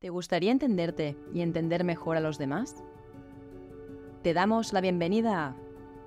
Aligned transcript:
¿Te 0.00 0.08
gustaría 0.08 0.50
entenderte 0.50 1.14
y 1.34 1.42
entender 1.42 1.84
mejor 1.84 2.16
a 2.16 2.20
los 2.20 2.38
demás? 2.38 2.82
Te 4.22 4.32
damos 4.32 4.72
la 4.72 4.80
bienvenida 4.80 5.48
a 5.48 5.56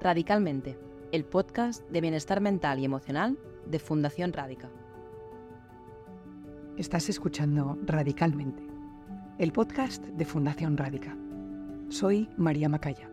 Radicalmente, 0.01 0.79
el 1.11 1.25
podcast 1.25 1.87
de 1.89 2.01
bienestar 2.01 2.41
mental 2.41 2.79
y 2.79 2.85
emocional 2.85 3.37
de 3.67 3.77
Fundación 3.77 4.33
Radica. 4.33 4.71
Estás 6.75 7.07
escuchando 7.07 7.77
Radicalmente, 7.85 8.63
el 9.37 9.51
podcast 9.51 10.03
de 10.03 10.25
Fundación 10.25 10.75
Radica. 10.75 11.15
Soy 11.89 12.31
María 12.35 12.69
Macaya. 12.69 13.11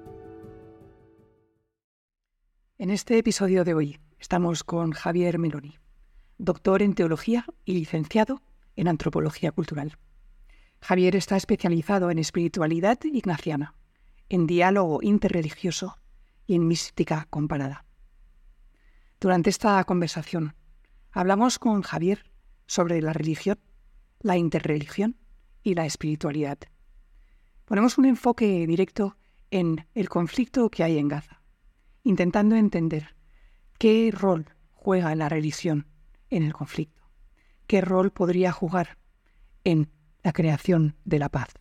En 2.79 2.89
este 2.89 3.19
episodio 3.19 3.65
de 3.65 3.75
hoy 3.75 4.01
estamos 4.19 4.65
con 4.65 4.93
Javier 4.93 5.39
Meloni, 5.39 5.77
doctor 6.39 6.81
en 6.81 6.95
teología 6.95 7.45
y 7.67 7.75
licenciado 7.75 8.41
en 8.77 8.89
antropología 8.89 9.53
cultural. 9.53 9.99
Javier 10.81 11.17
está 11.17 11.37
especializado 11.37 12.11
en 12.11 12.19
espiritualidad 12.19 12.99
ignaciana, 13.05 13.75
en 14.29 14.47
diálogo 14.47 15.01
interreligioso 15.03 15.99
y 16.47 16.55
en 16.55 16.67
mística 16.67 17.27
comparada. 17.31 17.85
Durante 19.21 19.51
esta 19.51 19.83
conversación 19.85 20.55
hablamos 21.13 21.59
con 21.59 21.83
Javier 21.83 22.25
sobre 22.67 23.03
la 23.03 23.13
religión, 23.13 23.59
la 24.21 24.37
interreligión 24.37 25.17
y 25.63 25.75
la 25.75 25.85
espiritualidad. 25.85 26.59
Ponemos 27.67 27.99
un 27.99 28.07
enfoque 28.07 28.67
directo 28.67 29.17
en 29.51 29.87
el 29.95 30.09
conflicto 30.09 30.71
que 30.71 30.83
hay 30.83 30.99
en 30.99 31.09
Gaza, 31.09 31.43
intentando 32.03 32.57
entender 32.57 33.17
qué 33.79 34.11
rol 34.13 34.47
juega 34.73 35.15
la 35.15 35.29
religión 35.29 35.87
en 36.31 36.45
el 36.45 36.53
conflicto, 36.53 37.03
qué 37.67 37.81
rol 37.81 38.11
podría 38.11 38.53
jugar 38.53 38.99
en 39.65 39.91
la 40.23 40.33
creación 40.33 40.97
de 41.05 41.19
la 41.19 41.29
paz. 41.29 41.55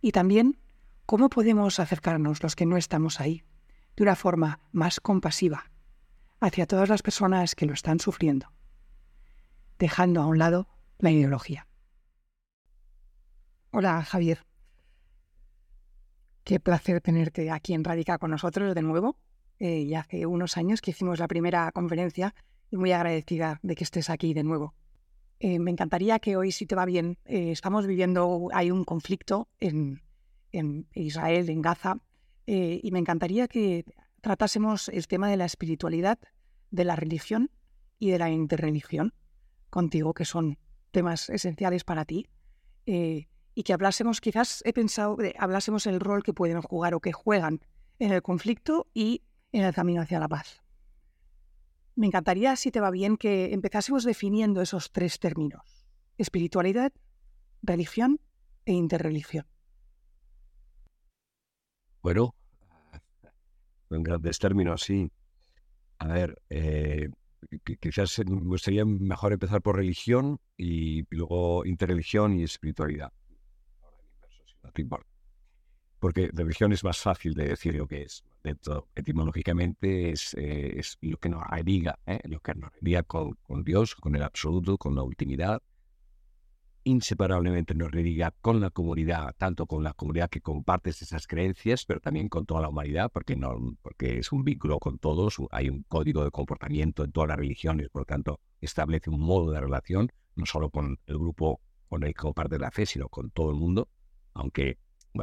Y 0.00 0.12
también 0.12 0.58
cómo 1.06 1.28
podemos 1.28 1.78
acercarnos 1.80 2.42
los 2.42 2.56
que 2.56 2.66
no 2.66 2.76
estamos 2.76 3.20
ahí 3.20 3.44
de 3.96 4.02
una 4.02 4.16
forma 4.16 4.60
más 4.72 5.00
compasiva 5.00 5.70
hacia 6.40 6.66
todas 6.66 6.88
las 6.88 7.02
personas 7.02 7.54
que 7.54 7.66
lo 7.66 7.72
están 7.72 7.98
sufriendo, 7.98 8.52
dejando 9.78 10.20
a 10.20 10.26
un 10.26 10.38
lado 10.38 10.68
la 10.98 11.10
ideología. 11.10 11.66
Hola 13.70 14.02
Javier, 14.02 14.46
qué 16.44 16.60
placer 16.60 17.00
tenerte 17.00 17.50
aquí 17.50 17.74
en 17.74 17.84
Radica 17.84 18.18
con 18.18 18.30
nosotros 18.30 18.74
de 18.74 18.82
nuevo. 18.82 19.16
Eh, 19.58 19.86
ya 19.86 20.00
hace 20.00 20.26
unos 20.26 20.56
años 20.58 20.82
que 20.82 20.90
hicimos 20.90 21.18
la 21.18 21.28
primera 21.28 21.72
conferencia 21.72 22.34
y 22.70 22.76
muy 22.76 22.92
agradecida 22.92 23.58
de 23.62 23.74
que 23.74 23.84
estés 23.84 24.10
aquí 24.10 24.34
de 24.34 24.44
nuevo. 24.44 24.74
Eh, 25.38 25.58
me 25.58 25.70
encantaría 25.70 26.18
que 26.18 26.36
hoy, 26.36 26.50
si 26.50 26.66
te 26.66 26.74
va 26.74 26.86
bien, 26.86 27.18
eh, 27.26 27.50
estamos 27.52 27.86
viviendo, 27.86 28.48
hay 28.52 28.70
un 28.70 28.84
conflicto 28.84 29.48
en, 29.60 30.02
Israel, 30.94 31.50
en 31.50 31.60
Gaza, 31.60 31.98
eh, 32.46 32.80
y 32.82 32.90
me 32.90 32.98
encantaría 32.98 33.46
que 33.46 33.84
tratásemos 34.22 34.88
el 34.88 35.06
tema 35.06 35.28
de 35.28 35.36
la 35.36 35.44
espiritualidad, 35.44 36.18
de 36.70 36.84
la 36.84 36.96
religión 36.96 37.50
y 37.98 38.10
de 38.10 38.18
la 38.18 38.30
interreligión 38.30 39.12
contigo, 39.68 40.14
que 40.14 40.24
son 40.24 40.58
temas 40.92 41.28
esenciales 41.28 41.84
para 41.84 42.06
ti, 42.06 42.26
y 42.86 43.62
que 43.64 43.72
hablásemos, 43.72 44.20
quizás 44.20 44.62
he 44.64 44.72
pensado, 44.72 45.18
hablásemos 45.38 45.86
el 45.86 46.00
rol 46.00 46.22
que 46.22 46.32
pueden 46.32 46.62
jugar 46.62 46.94
o 46.94 47.00
que 47.00 47.12
juegan 47.12 47.60
en 47.98 48.12
el 48.12 48.22
conflicto 48.22 48.86
y 48.94 49.22
en 49.52 49.64
el 49.64 49.74
camino 49.74 50.00
hacia 50.00 50.20
la 50.20 50.28
paz. 50.28 50.65
Me 51.96 52.06
encantaría, 52.06 52.54
si 52.56 52.70
te 52.70 52.80
va 52.80 52.90
bien, 52.90 53.16
que 53.16 53.54
empezásemos 53.54 54.04
definiendo 54.04 54.60
esos 54.60 54.92
tres 54.92 55.18
términos. 55.18 55.88
Espiritualidad, 56.18 56.92
religión 57.62 58.20
e 58.66 58.74
interreligión. 58.74 59.46
Bueno, 62.02 62.34
en 63.90 64.02
grandes 64.02 64.38
términos, 64.38 64.82
sí. 64.82 65.10
A 65.98 66.08
ver, 66.08 66.42
eh, 66.50 67.08
quizás 67.80 68.20
sería 68.58 68.84
mejor 68.84 69.32
empezar 69.32 69.62
por 69.62 69.76
religión 69.76 70.38
y 70.56 71.04
luego 71.08 71.64
interreligión 71.64 72.38
y 72.38 72.44
espiritualidad. 72.44 73.10
Ahora 74.62 74.72
importa 74.76 75.15
porque 75.98 76.30
religión 76.32 76.72
es 76.72 76.84
más 76.84 76.98
fácil 76.98 77.34
de 77.34 77.48
decir 77.48 77.74
lo 77.74 77.86
que 77.86 78.02
es. 78.02 78.24
Dentro, 78.42 78.88
etimológicamente 78.94 80.10
es, 80.10 80.34
eh, 80.34 80.78
es 80.78 80.98
lo 81.00 81.16
que 81.16 81.28
nos 81.28 81.44
religa, 81.48 81.98
¿eh? 82.06 82.20
lo 82.24 82.40
que 82.40 82.54
nos 82.54 82.72
religa 82.74 83.02
con, 83.02 83.32
con, 83.42 83.64
Dios, 83.64 83.94
con 83.94 84.14
el 84.14 84.22
absoluto, 84.22 84.78
con 84.78 84.94
la 84.94 85.02
ultimidad. 85.02 85.62
Inseparablemente 86.84 87.74
nos 87.74 87.90
religa 87.90 88.32
con 88.40 88.60
la 88.60 88.70
comunidad, 88.70 89.34
tanto 89.36 89.66
con 89.66 89.82
la 89.82 89.92
comunidad 89.92 90.30
que 90.30 90.40
comparte 90.40 90.90
esas 90.90 91.26
creencias, 91.26 91.84
pero 91.84 91.98
también 91.98 92.28
con 92.28 92.46
toda 92.46 92.60
la 92.60 92.68
humanidad, 92.68 93.10
porque, 93.12 93.34
no, 93.34 93.76
porque 93.82 94.18
es 94.18 94.30
un 94.30 94.44
vínculo 94.44 94.78
con 94.78 94.98
todos, 94.98 95.36
hay 95.50 95.68
un 95.68 95.82
código 95.88 96.22
de 96.22 96.30
comportamiento 96.30 97.02
en 97.02 97.10
todas 97.10 97.28
las 97.28 97.38
religiones, 97.38 97.88
por 97.88 98.02
lo 98.02 98.06
tanto 98.06 98.40
establece 98.60 99.10
un 99.10 99.20
modo 99.20 99.50
de 99.50 99.60
relación, 99.60 100.12
no 100.36 100.46
solo 100.46 100.70
con 100.70 101.00
el 101.06 101.18
grupo 101.18 101.60
con 101.88 102.04
el 102.04 102.10
que 102.10 102.20
comparte 102.20 102.58
la 102.58 102.70
fe, 102.70 102.86
sino 102.86 103.08
con 103.08 103.30
todo 103.30 103.50
el 103.50 103.56
mundo, 103.56 103.88
aunque 104.34 104.78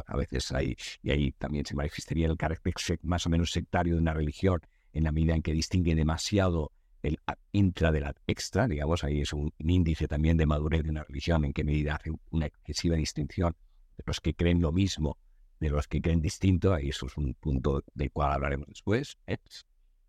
a 0.06 0.16
veces 0.16 0.52
hay, 0.52 0.76
y 1.02 1.10
ahí 1.10 1.32
también 1.32 1.64
se 1.64 1.74
manifestaría 1.74 2.26
el 2.26 2.36
carácter 2.36 2.74
más 3.02 3.26
o 3.26 3.30
menos 3.30 3.50
sectario 3.50 3.94
de 3.94 4.00
una 4.00 4.14
religión 4.14 4.60
en 4.92 5.04
la 5.04 5.12
medida 5.12 5.34
en 5.34 5.42
que 5.42 5.52
distingue 5.52 5.94
demasiado 5.94 6.72
el 7.02 7.18
intra 7.52 7.92
del 7.92 8.04
extra, 8.26 8.66
digamos, 8.66 9.04
ahí 9.04 9.20
es 9.20 9.32
un, 9.32 9.52
índice 9.58 10.08
también 10.08 10.36
de 10.36 10.46
madurez 10.46 10.82
de 10.82 10.90
una 10.90 11.04
religión 11.04 11.44
en 11.44 11.52
qué 11.52 11.62
medida 11.62 11.96
hace 11.96 12.10
una 12.30 12.46
excesiva 12.46 12.96
distinción 12.96 13.54
de 13.96 14.04
los 14.06 14.20
que 14.20 14.34
creen 14.34 14.60
lo 14.60 14.72
mismo 14.72 15.18
de 15.60 15.70
los 15.70 15.86
que 15.86 16.00
creen 16.00 16.20
distinto, 16.20 16.74
ahí 16.74 16.88
eso 16.88 17.06
es 17.06 17.16
un 17.16 17.34
punto 17.34 17.82
del 17.94 18.10
cual 18.10 18.32
hablaremos 18.32 18.68
después, 18.68 19.18
¿eh? 19.26 19.38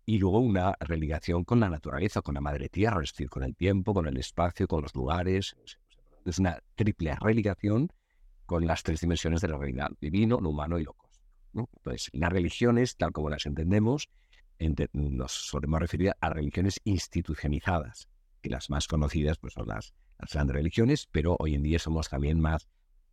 y 0.04 0.18
luego 0.18 0.38
una 0.40 0.74
religación 0.80 1.44
con 1.44 1.60
la 1.60 1.68
naturaleza, 1.68 2.22
con 2.22 2.34
la 2.34 2.40
madre 2.40 2.68
tierra, 2.68 3.02
es 3.02 3.12
decir, 3.12 3.28
con 3.28 3.42
el 3.42 3.56
tiempo, 3.56 3.92
con 3.92 4.06
el 4.06 4.16
espacio, 4.16 4.66
con 4.66 4.82
los 4.82 4.94
lugares, 4.94 5.56
es 6.24 6.38
una 6.38 6.58
triple 6.74 7.14
religación 7.20 7.90
con 8.46 8.66
las 8.66 8.82
tres 8.82 9.00
dimensiones 9.00 9.40
de 9.40 9.48
la 9.48 9.58
realidad, 9.58 9.90
divino, 10.00 10.40
lo 10.40 10.50
humano 10.50 10.78
y 10.78 10.84
lo. 10.84 10.96
Entonces, 11.54 12.10
las 12.12 12.32
religiones, 12.32 12.96
tal 12.96 13.12
como 13.12 13.30
las 13.30 13.46
entendemos, 13.46 14.08
nos 14.92 15.32
solemos 15.32 15.80
referir 15.80 16.12
a 16.20 16.30
religiones 16.30 16.80
institucionalizadas, 16.84 18.08
que 18.42 18.50
las 18.50 18.70
más 18.70 18.88
conocidas 18.88 19.38
pues, 19.38 19.54
son 19.54 19.68
las, 19.68 19.94
grandes 20.32 20.56
religiones, 20.56 21.08
pero 21.10 21.36
hoy 21.38 21.54
en 21.54 21.62
día 21.62 21.78
somos 21.78 22.08
también 22.08 22.40
más 22.40 22.68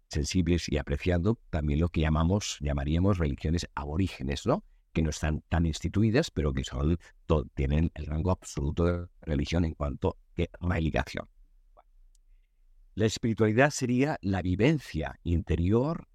sensibles 0.08 0.70
y 0.70 0.78
apreciando 0.78 1.40
también 1.50 1.80
lo 1.80 1.90
que 1.90 2.02
llamamos, 2.02 2.58
llamaríamos 2.62 3.18
religiones 3.18 3.68
aborígenes, 3.76 4.46
¿no? 4.46 4.64
que 4.94 5.02
no 5.02 5.10
están 5.10 5.42
tan 5.50 5.66
instituidas, 5.66 6.30
pero 6.30 6.54
que 6.54 6.64
son, 6.64 6.98
tienen 7.56 7.92
el 7.96 8.06
rango 8.06 8.32
absoluto 8.32 8.86
de 8.86 9.08
religión 9.22 9.66
en 9.66 9.74
cuanto 9.74 10.18
a 10.38 10.68
religación. 10.68 11.28
La 12.96 13.06
espiritualidad 13.06 13.72
sería 13.72 14.20
la 14.22 14.44
vivencia 14.44 15.20
interior 15.24 16.08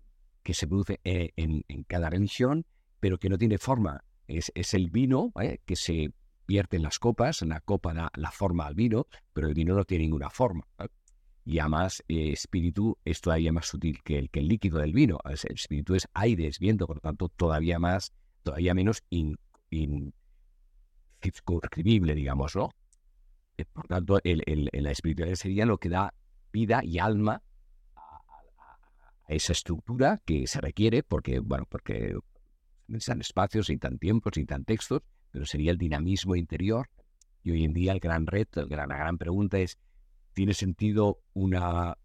que 0.44 0.54
se 0.54 0.68
produce 0.68 1.00
eh, 1.02 1.32
en, 1.36 1.64
cada 1.88 2.08
religión, 2.08 2.66
pero 3.00 3.18
que 3.18 3.28
no 3.28 3.36
tiene 3.36 3.58
forma. 3.58 4.04
Es, 4.28 4.52
el 4.74 4.90
vino 4.90 5.32
que 5.64 5.76
se 5.76 6.12
vierte 6.46 6.76
en 6.76 6.82
las 6.84 6.98
copas, 6.98 7.42
la 7.42 7.60
copa 7.60 7.94
da 7.94 8.12
la 8.14 8.30
forma 8.30 8.66
al 8.66 8.74
vino, 8.74 9.06
pero 9.32 9.48
el 9.48 9.54
vino 9.54 9.74
no 9.74 9.84
tiene 9.84 10.04
ninguna 10.04 10.30
forma. 10.30 10.68
Y 11.44 11.58
además, 11.58 12.04
eh, 12.08 12.30
espíritu 12.32 12.96
es 13.04 13.20
todavía 13.20 13.52
más 13.52 13.66
sutil 13.66 14.00
que 14.04 14.18
el, 14.18 14.30
que 14.30 14.38
el 14.40 14.48
líquido 14.48 14.78
del 14.78 14.92
vino. 14.92 15.18
El 15.24 15.34
espíritu 15.54 15.96
es 15.96 16.06
aire, 16.14 16.46
es 16.46 16.60
viento, 16.60 16.86
por 16.86 16.96
lo 16.96 17.00
tanto, 17.00 17.28
todavía 17.28 17.78
más, 17.78 18.12
todavía 18.42 18.74
menos 18.74 19.02
inscribible, 21.20 22.14
digamos, 22.14 22.54
¿no? 22.54 22.70
Eh, 23.56 23.64
por 23.64 23.88
tanto, 23.88 24.20
la 24.22 24.90
espiritualidad 24.90 25.36
sería 25.36 25.66
lo 25.66 25.78
que 25.78 25.88
da 25.88 26.14
vida 26.52 26.80
y 26.84 26.98
alma 26.98 27.42
a, 27.96 28.20
esa 29.28 29.52
estructura 29.52 30.22
que 30.24 30.46
se 30.46 30.60
requiere, 30.60 31.02
porque, 31.02 31.40
bueno, 31.40 31.66
porque 31.68 32.16
necesitan 32.86 33.20
espacios, 33.20 33.70
tan 33.80 33.98
tiempos, 33.98 34.32
tan 34.46 34.64
textos, 34.64 35.02
pero 35.30 35.44
sería 35.44 35.70
el 35.70 35.78
dinamismo 35.78 36.34
interior. 36.34 36.88
Y 37.42 37.52
hoy 37.52 37.64
en 37.64 37.72
día 37.72 37.92
el 37.92 38.00
gran 38.00 38.26
reto, 38.26 38.66
la 38.66 38.86
gran 38.86 39.18
pregunta 39.18 39.58
es, 39.58 39.78
¿tiene 40.32 40.54
sentido 40.54 41.20
una, 41.34 41.96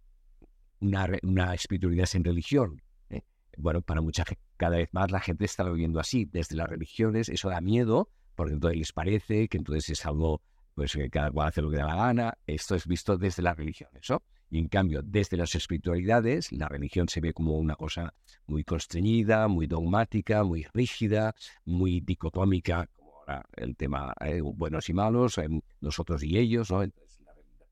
una, 0.80 1.08
una 1.24 1.54
espiritualidad 1.54 2.06
sin 2.06 2.24
religión? 2.24 2.82
¿Eh? 3.10 3.22
Bueno, 3.58 3.82
para 3.82 4.02
mucha 4.02 4.26
gente, 4.26 4.44
cada 4.58 4.78
vez 4.78 4.90
más 4.94 5.12
la 5.12 5.20
gente 5.20 5.46
está 5.46 5.64
viviendo 5.64 6.00
así. 6.00 6.26
Desde 6.26 6.56
las 6.56 6.70
religiones 6.70 7.30
eso 7.30 7.50
da 7.50 7.62
miedo, 7.62 8.10
porque 8.36 8.54
entonces 8.54 8.78
les 8.78 8.92
parece 8.94 9.48
que 9.48 9.58
entonces 9.58 9.90
es 9.90 10.06
algo, 10.06 10.42
pues 10.74 10.98
cada 11.12 11.32
cual 11.32 11.50
hace 11.50 11.62
lo 11.62 11.70
que 11.70 11.78
da 11.78 11.88
la 11.88 11.96
gana. 11.96 12.38
Esto 12.46 12.76
es 12.76 12.88
visto 12.88 13.18
desde 13.18 13.44
las 13.44 13.58
religiones, 13.58 14.10
¿no? 14.10 14.22
Y 14.50 14.60
en 14.60 14.68
cambio, 14.68 15.02
desde 15.04 15.36
las 15.36 15.56
espiritualidades, 15.56 16.52
la 16.52 16.68
religión 16.68 17.10
se 17.10 17.22
ve 17.22 17.34
como 17.34 17.58
una 17.58 17.76
cosa 17.76 18.14
muy 18.46 18.64
constreñida, 18.64 19.48
muy 19.48 19.66
dogmática, 19.66 20.44
muy 20.44 20.68
rígida, 20.74 21.34
muy 21.66 22.02
dicotómica, 22.02 22.88
como 22.96 23.14
ahora 23.18 23.44
el 23.56 23.76
tema 23.76 24.14
eh, 24.24 24.42
buenos 24.42 24.90
y 24.90 24.94
malos, 24.94 25.42
nosotros 25.82 26.24
y 26.24 26.38
ellos. 26.38 26.70
¿no? 26.70 26.84
Entonces, 26.84 27.20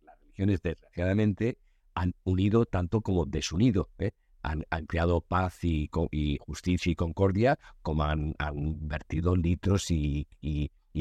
las 0.03 0.19
religiones, 0.21 0.61
desgraciadamente, 0.63 1.59
han 1.93 2.15
unido 2.23 2.65
tanto 2.65 3.01
como 3.01 3.25
desunido. 3.25 3.89
¿eh? 3.99 4.11
Han, 4.41 4.63
creado 4.87 5.21
paz 5.21 5.63
y, 5.63 5.87
justicia 6.39 6.91
y 6.91 6.95
concordia, 6.95 7.59
como 7.83 8.05
han, 8.05 8.35
vertido 8.87 9.35
litros 9.35 9.91
y, 9.91 10.27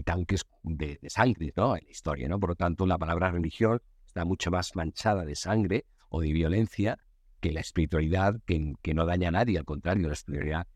tanques 0.04 0.44
de, 0.62 0.98
sangre 1.08 1.52
¿no? 1.56 1.76
en 1.76 1.84
la 1.84 1.90
historia. 1.90 2.28
¿no? 2.28 2.38
Por 2.38 2.50
lo 2.50 2.56
tanto, 2.56 2.87
la 2.87 2.98
palabra 2.98 3.31
religión 3.31 3.81
está 4.06 4.25
mucho 4.25 4.50
más 4.50 4.75
manchada 4.76 5.25
de 5.25 5.34
sangre 5.34 5.87
o 6.08 6.20
de 6.20 6.32
violencia 6.32 6.98
que 7.40 7.52
la 7.52 7.60
espiritualidad 7.60 8.40
que, 8.46 8.75
que 8.82 8.94
no 8.94 9.06
daña 9.06 9.28
a 9.28 9.32
nadie. 9.32 9.58
Al 9.58 9.64
contrario, 9.64 10.08
la 10.08 10.14
espiritualidad 10.14 10.66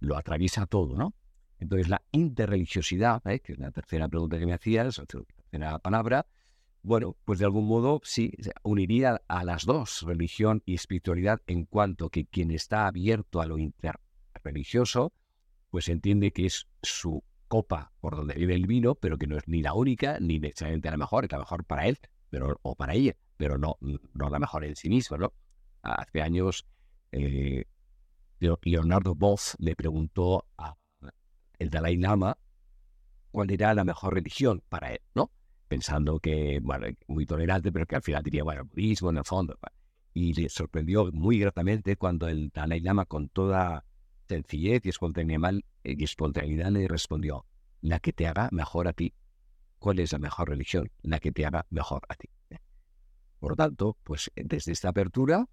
lo 0.00 0.16
atraviesa 0.16 0.66
todo. 0.66 0.96
¿no? 0.96 1.14
Entonces, 1.58 1.88
la 1.88 2.02
interreligiosidad, 2.12 3.26
¿eh? 3.26 3.40
que 3.40 3.52
es 3.52 3.58
la 3.58 3.70
tercera 3.70 4.08
pregunta 4.08 4.38
que 4.38 4.46
me 4.46 4.54
hacías, 4.54 4.98
la 4.98 5.06
tercera 5.06 5.78
palabra, 5.78 6.26
bueno, 6.82 7.16
pues 7.24 7.38
de 7.38 7.44
algún 7.44 7.66
modo 7.66 8.00
sí, 8.02 8.32
uniría 8.64 9.22
a 9.28 9.44
las 9.44 9.64
dos, 9.64 10.02
religión 10.02 10.62
y 10.66 10.74
espiritualidad, 10.74 11.40
en 11.46 11.64
cuanto 11.64 12.10
que 12.10 12.26
quien 12.26 12.50
está 12.50 12.88
abierto 12.88 13.40
a 13.40 13.46
lo 13.46 13.58
interreligioso, 13.58 15.12
pues 15.70 15.88
entiende 15.88 16.32
que 16.32 16.46
es 16.46 16.66
su 16.82 17.22
copa 17.52 17.92
por 18.00 18.16
donde 18.16 18.32
vive 18.32 18.54
el 18.54 18.66
vino, 18.66 18.94
pero 18.94 19.18
que 19.18 19.26
no 19.26 19.36
es 19.36 19.46
ni 19.46 19.60
la 19.60 19.74
única, 19.74 20.18
ni 20.20 20.38
necesariamente 20.38 20.90
la 20.90 20.96
mejor, 20.96 21.26
es 21.26 21.32
la 21.32 21.38
mejor 21.40 21.66
para 21.66 21.86
él 21.86 21.98
pero, 22.30 22.58
o 22.62 22.74
para 22.74 22.94
ella, 22.94 23.14
pero 23.36 23.58
no, 23.58 23.76
no 24.14 24.30
la 24.30 24.38
mejor 24.38 24.64
en 24.64 24.74
sí 24.74 24.88
mismo, 24.88 25.18
¿no? 25.18 25.34
Hace 25.82 26.22
años, 26.22 26.66
eh, 27.10 27.66
Leonardo 28.40 29.14
Boff 29.14 29.54
le 29.58 29.76
preguntó 29.76 30.46
al 30.56 31.70
Dalai 31.70 31.98
Lama 31.98 32.38
cuál 33.30 33.50
era 33.50 33.74
la 33.74 33.84
mejor 33.84 34.14
religión 34.14 34.62
para 34.70 34.94
él, 34.94 35.00
¿no? 35.14 35.30
pensando 35.68 36.20
que, 36.20 36.58
bueno, 36.62 36.86
muy 37.06 37.26
tolerante, 37.26 37.70
pero 37.70 37.84
que 37.84 37.96
al 37.96 38.02
final 38.02 38.22
diría, 38.22 38.44
bueno, 38.44 38.64
budismo 38.64 39.10
en 39.10 39.18
el 39.18 39.24
fondo. 39.24 39.58
Y 40.14 40.32
le 40.32 40.48
sorprendió 40.48 41.10
muy 41.12 41.38
gratamente 41.38 41.96
cuando 41.96 42.28
el 42.28 42.48
Dalai 42.48 42.80
Lama, 42.80 43.04
con 43.04 43.28
toda 43.28 43.84
sencillez 44.32 44.84
y 44.86 44.88
espontaneidad, 44.88 46.72
le 46.72 46.88
respondió, 46.88 47.44
la 47.82 48.00
que 48.00 48.12
te 48.12 48.26
haga 48.26 48.48
mejor 48.50 48.88
a 48.88 48.92
ti. 48.92 49.12
¿Cuál 49.78 49.98
es 49.98 50.12
la 50.12 50.18
mejor 50.18 50.48
religión? 50.48 50.90
La 51.02 51.18
que 51.18 51.32
te 51.32 51.44
haga 51.44 51.66
mejor 51.70 52.02
a 52.08 52.14
ti. 52.14 52.28
Por 53.38 53.52
lo 53.52 53.56
tanto, 53.56 53.98
pues 54.04 54.30
desde 54.36 54.72
esta 54.72 54.88
apertura 54.88 55.48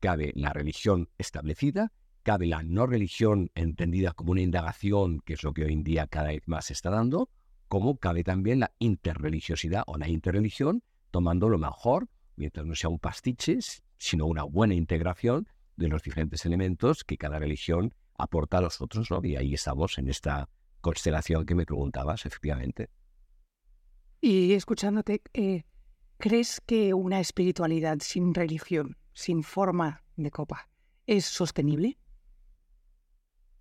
cabe 0.00 0.32
la 0.34 0.52
religión 0.52 1.08
establecida, 1.16 1.92
cabe 2.22 2.46
la 2.46 2.62
no 2.62 2.86
religión 2.86 3.50
entendida 3.54 4.12
como 4.12 4.32
una 4.32 4.42
indagación, 4.42 5.20
que 5.20 5.34
es 5.34 5.42
lo 5.42 5.54
que 5.54 5.64
hoy 5.64 5.72
en 5.72 5.84
día 5.84 6.06
cada 6.06 6.28
vez 6.28 6.42
más 6.46 6.66
se 6.66 6.74
está 6.74 6.90
dando, 6.90 7.30
como 7.68 7.96
cabe 7.96 8.24
también 8.24 8.60
la 8.60 8.72
interreligiosidad 8.78 9.84
o 9.86 9.96
la 9.96 10.08
interreligión, 10.08 10.82
tomando 11.10 11.48
lo 11.48 11.58
mejor, 11.58 12.08
mientras 12.36 12.66
no 12.66 12.74
sea 12.74 12.90
un 12.90 12.98
pastiche, 12.98 13.58
sino 13.96 14.26
una 14.26 14.42
buena 14.42 14.74
integración 14.74 15.48
de 15.76 15.88
los 15.88 16.02
diferentes 16.02 16.44
elementos 16.44 17.04
que 17.04 17.16
cada 17.16 17.38
religión 17.38 17.94
aporta 18.18 18.58
a 18.58 18.60
los 18.60 18.80
otros, 18.80 19.10
¿no? 19.10 19.20
Y 19.24 19.36
ahí 19.36 19.54
estamos 19.54 19.96
en 19.98 20.08
esta 20.08 20.48
constelación 20.80 21.46
que 21.46 21.54
me 21.54 21.64
preguntabas, 21.64 22.26
efectivamente. 22.26 22.90
Y 24.20 24.52
escuchándote, 24.52 25.22
eh, 25.32 25.64
¿crees 26.18 26.60
que 26.66 26.92
una 26.92 27.20
espiritualidad 27.20 27.98
sin 28.00 28.34
religión, 28.34 28.96
sin 29.12 29.42
forma 29.42 30.02
de 30.16 30.30
copa, 30.30 30.68
es 31.06 31.24
sostenible? 31.24 31.98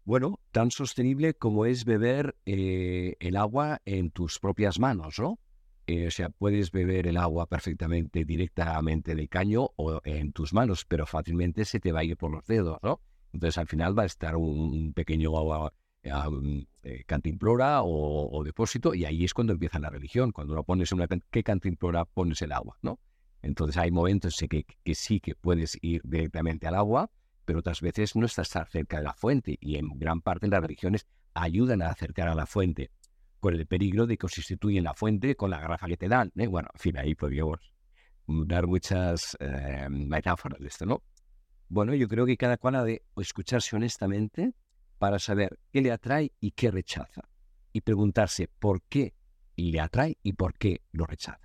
Bueno, 0.03 0.39
tan 0.51 0.71
sostenible 0.71 1.33
como 1.33 1.65
es 1.65 1.85
beber 1.85 2.35
eh, 2.45 3.15
el 3.19 3.35
agua 3.35 3.81
en 3.85 4.09
tus 4.09 4.39
propias 4.39 4.79
manos, 4.79 5.19
¿no? 5.19 5.37
Eh, 5.85 6.07
o 6.07 6.11
sea, 6.11 6.29
puedes 6.29 6.71
beber 6.71 7.07
el 7.07 7.17
agua 7.17 7.47
perfectamente 7.47 8.25
directamente 8.25 9.15
del 9.15 9.29
caño 9.29 9.69
o 9.75 10.01
en 10.03 10.33
tus 10.33 10.53
manos, 10.53 10.85
pero 10.85 11.05
fácilmente 11.05 11.65
se 11.65 11.79
te 11.79 11.91
va 11.91 12.01
a 12.01 12.03
ir 12.03 12.17
por 12.17 12.31
los 12.31 12.45
dedos, 12.45 12.79
¿no? 12.83 13.01
Entonces 13.37 13.59
al 13.59 13.67
final 13.67 13.97
va 13.97 14.01
a 14.01 14.07
estar 14.07 14.35
un, 14.35 14.93
pequeño 14.93 15.37
agua 15.37 15.71
eh, 16.01 17.03
cantimplora 17.05 17.81
o, 17.83 18.43
depósito 18.43 18.95
y 18.95 19.05
ahí 19.05 19.25
es 19.25 19.35
cuando 19.35 19.53
empieza 19.53 19.77
la 19.77 19.91
religión. 19.91 20.31
Cuando 20.31 20.53
uno 20.53 20.63
pones 20.63 20.91
una 20.91 21.07
¿qué 21.29 21.43
cantimplora 21.43 22.05
pones 22.05 22.41
el 22.41 22.51
agua, 22.51 22.79
¿no? 22.81 22.99
Entonces 23.43 23.77
hay 23.77 23.91
momentos 23.91 24.41
en 24.41 24.47
que, 24.47 24.65
que 24.83 24.95
sí 24.95 25.19
que 25.19 25.35
puedes 25.35 25.77
ir 25.83 26.01
directamente 26.03 26.65
al 26.65 26.73
agua, 26.73 27.11
pero 27.45 27.59
otras 27.59 27.79
veces 27.81 28.15
no 28.15 28.25
estás 28.25 28.49
cerca 28.71 28.97
de 28.97 29.03
la 29.03 29.13
fuente 29.13 29.55
y 29.61 29.75
en 29.75 29.89
gran 29.99 30.21
parte 30.21 30.47
las 30.47 30.61
religiones 30.61 31.05
ayudan 31.35 31.83
a 31.83 31.89
acercar 31.89 32.29
a 32.29 32.33
la 32.33 32.47
fuente 32.47 32.89
con 33.39 33.53
el 33.53 33.67
peligro 33.67 34.07
de 34.07 34.17
que 34.17 34.27
sustituyen 34.27 34.83
la 34.83 34.95
fuente 34.95 35.35
con 35.35 35.51
la 35.51 35.59
garrafa 35.59 35.85
que 35.85 35.97
te 35.97 36.07
dan. 36.07 36.31
¿eh? 36.35 36.47
Bueno, 36.47 36.69
en 36.73 36.79
fin, 36.79 36.97
ahí 36.97 37.13
podríamos 37.13 37.71
dar 38.25 38.65
muchas 38.65 39.37
eh, 39.39 39.87
metáforas 39.91 40.59
de 40.59 40.67
esto, 40.69 40.87
¿no? 40.87 41.03
Bueno, 41.69 41.93
yo 41.93 42.07
creo 42.07 42.25
que 42.25 42.37
cada 42.37 42.57
cual 42.57 42.75
ha 42.75 42.83
de 42.83 43.03
escucharse 43.17 43.75
honestamente 43.75 44.53
para 44.97 45.19
saber 45.19 45.59
qué 45.71 45.81
le 45.81 45.91
atrae 45.91 46.31
y 46.39 46.51
qué 46.51 46.71
rechaza. 46.71 47.27
Y 47.73 47.81
preguntarse 47.81 48.47
por 48.47 48.81
qué 48.83 49.13
le 49.55 49.79
atrae 49.79 50.17
y 50.23 50.33
por 50.33 50.53
qué 50.57 50.81
lo 50.91 51.05
rechaza. 51.05 51.39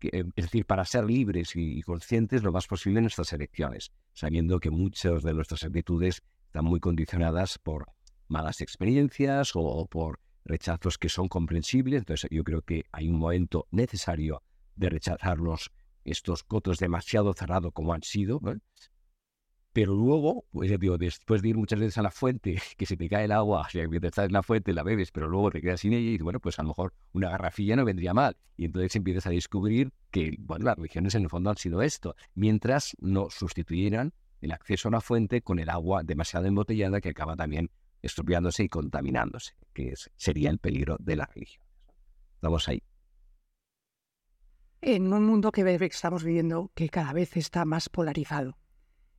Eh, 0.00 0.24
es 0.36 0.44
decir, 0.44 0.64
para 0.66 0.84
ser 0.84 1.04
libres 1.04 1.52
y 1.56 1.82
conscientes 1.82 2.42
lo 2.42 2.52
más 2.52 2.66
posible 2.66 2.98
en 2.98 3.04
nuestras 3.04 3.32
elecciones, 3.32 3.90
sabiendo 4.12 4.60
que 4.60 4.70
muchas 4.70 5.22
de 5.22 5.34
nuestras 5.34 5.64
actitudes 5.64 6.22
están 6.46 6.64
muy 6.64 6.80
condicionadas 6.80 7.58
por 7.58 7.86
malas 8.28 8.60
experiencias 8.60 9.52
o, 9.54 9.86
por 9.86 10.20
rechazos 10.44 10.98
que 10.98 11.08
son 11.08 11.28
comprensibles. 11.28 12.00
Entonces 12.00 12.30
yo 12.30 12.44
creo 12.44 12.62
que 12.62 12.84
hay 12.92 13.08
un 13.08 13.18
momento 13.18 13.66
necesario 13.70 14.42
de 14.76 14.88
rechazarlos 14.88 15.70
estos 16.04 16.44
cotos 16.44 16.78
demasiado 16.78 17.34
cerrados 17.34 17.72
como 17.72 17.92
han 17.92 18.02
sido, 18.02 18.40
pero 19.72 19.94
luego, 19.94 20.44
pues 20.50 20.78
digo, 20.80 20.98
después 20.98 21.42
de 21.42 21.50
ir 21.50 21.56
muchas 21.56 21.78
veces 21.78 21.98
a 21.98 22.02
la 22.02 22.10
fuente, 22.10 22.60
que 22.76 22.86
se 22.86 22.96
te 22.96 23.08
cae 23.08 23.24
el 23.24 23.32
agua, 23.32 23.62
o 23.66 23.70
sea, 23.70 23.86
mientras 23.88 24.10
estás 24.10 24.26
en 24.26 24.32
la 24.32 24.42
fuente 24.42 24.72
la 24.72 24.82
bebes, 24.82 25.12
pero 25.12 25.28
luego 25.28 25.50
te 25.50 25.60
quedas 25.60 25.80
sin 25.80 25.92
ella 25.92 26.10
y 26.10 26.18
bueno, 26.18 26.40
pues 26.40 26.58
a 26.58 26.62
lo 26.62 26.68
mejor 26.68 26.92
una 27.12 27.30
garrafilla 27.30 27.76
no 27.76 27.84
vendría 27.84 28.14
mal. 28.14 28.36
Y 28.56 28.64
entonces 28.64 28.94
empiezas 28.96 29.26
a 29.26 29.30
descubrir 29.30 29.92
que, 30.10 30.34
bueno, 30.38 30.64
las 30.64 30.76
religiones 30.76 31.14
en 31.14 31.22
el 31.22 31.30
fondo 31.30 31.50
han 31.50 31.56
sido 31.56 31.82
esto, 31.82 32.16
mientras 32.34 32.96
no 33.00 33.30
sustituyeran 33.30 34.12
el 34.40 34.52
acceso 34.52 34.88
a 34.88 34.90
una 34.90 35.00
fuente 35.00 35.42
con 35.42 35.58
el 35.58 35.68
agua 35.68 36.02
demasiado 36.02 36.46
embotellada 36.46 37.00
que 37.00 37.10
acaba 37.10 37.36
también 37.36 37.70
estropeándose 38.02 38.64
y 38.64 38.68
contaminándose, 38.68 39.54
que 39.72 39.94
sería 40.16 40.50
el 40.50 40.58
peligro 40.58 40.96
de 40.98 41.16
la 41.16 41.26
religión. 41.26 41.64
Estamos 42.34 42.68
ahí. 42.68 42.82
En 44.82 45.12
un 45.12 45.26
mundo 45.26 45.52
que 45.52 45.78
estamos 45.82 46.24
viviendo 46.24 46.70
que 46.74 46.88
cada 46.88 47.12
vez 47.12 47.36
está 47.36 47.66
más 47.66 47.90
polarizado, 47.90 48.56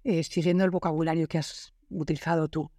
eh, 0.04 0.24
siguiendo 0.24 0.64
el 0.64 0.72
vocabulario 0.72 1.28
que 1.28 1.38
has 1.38 1.74
utilizado 1.90 2.48
tú, 2.48 2.72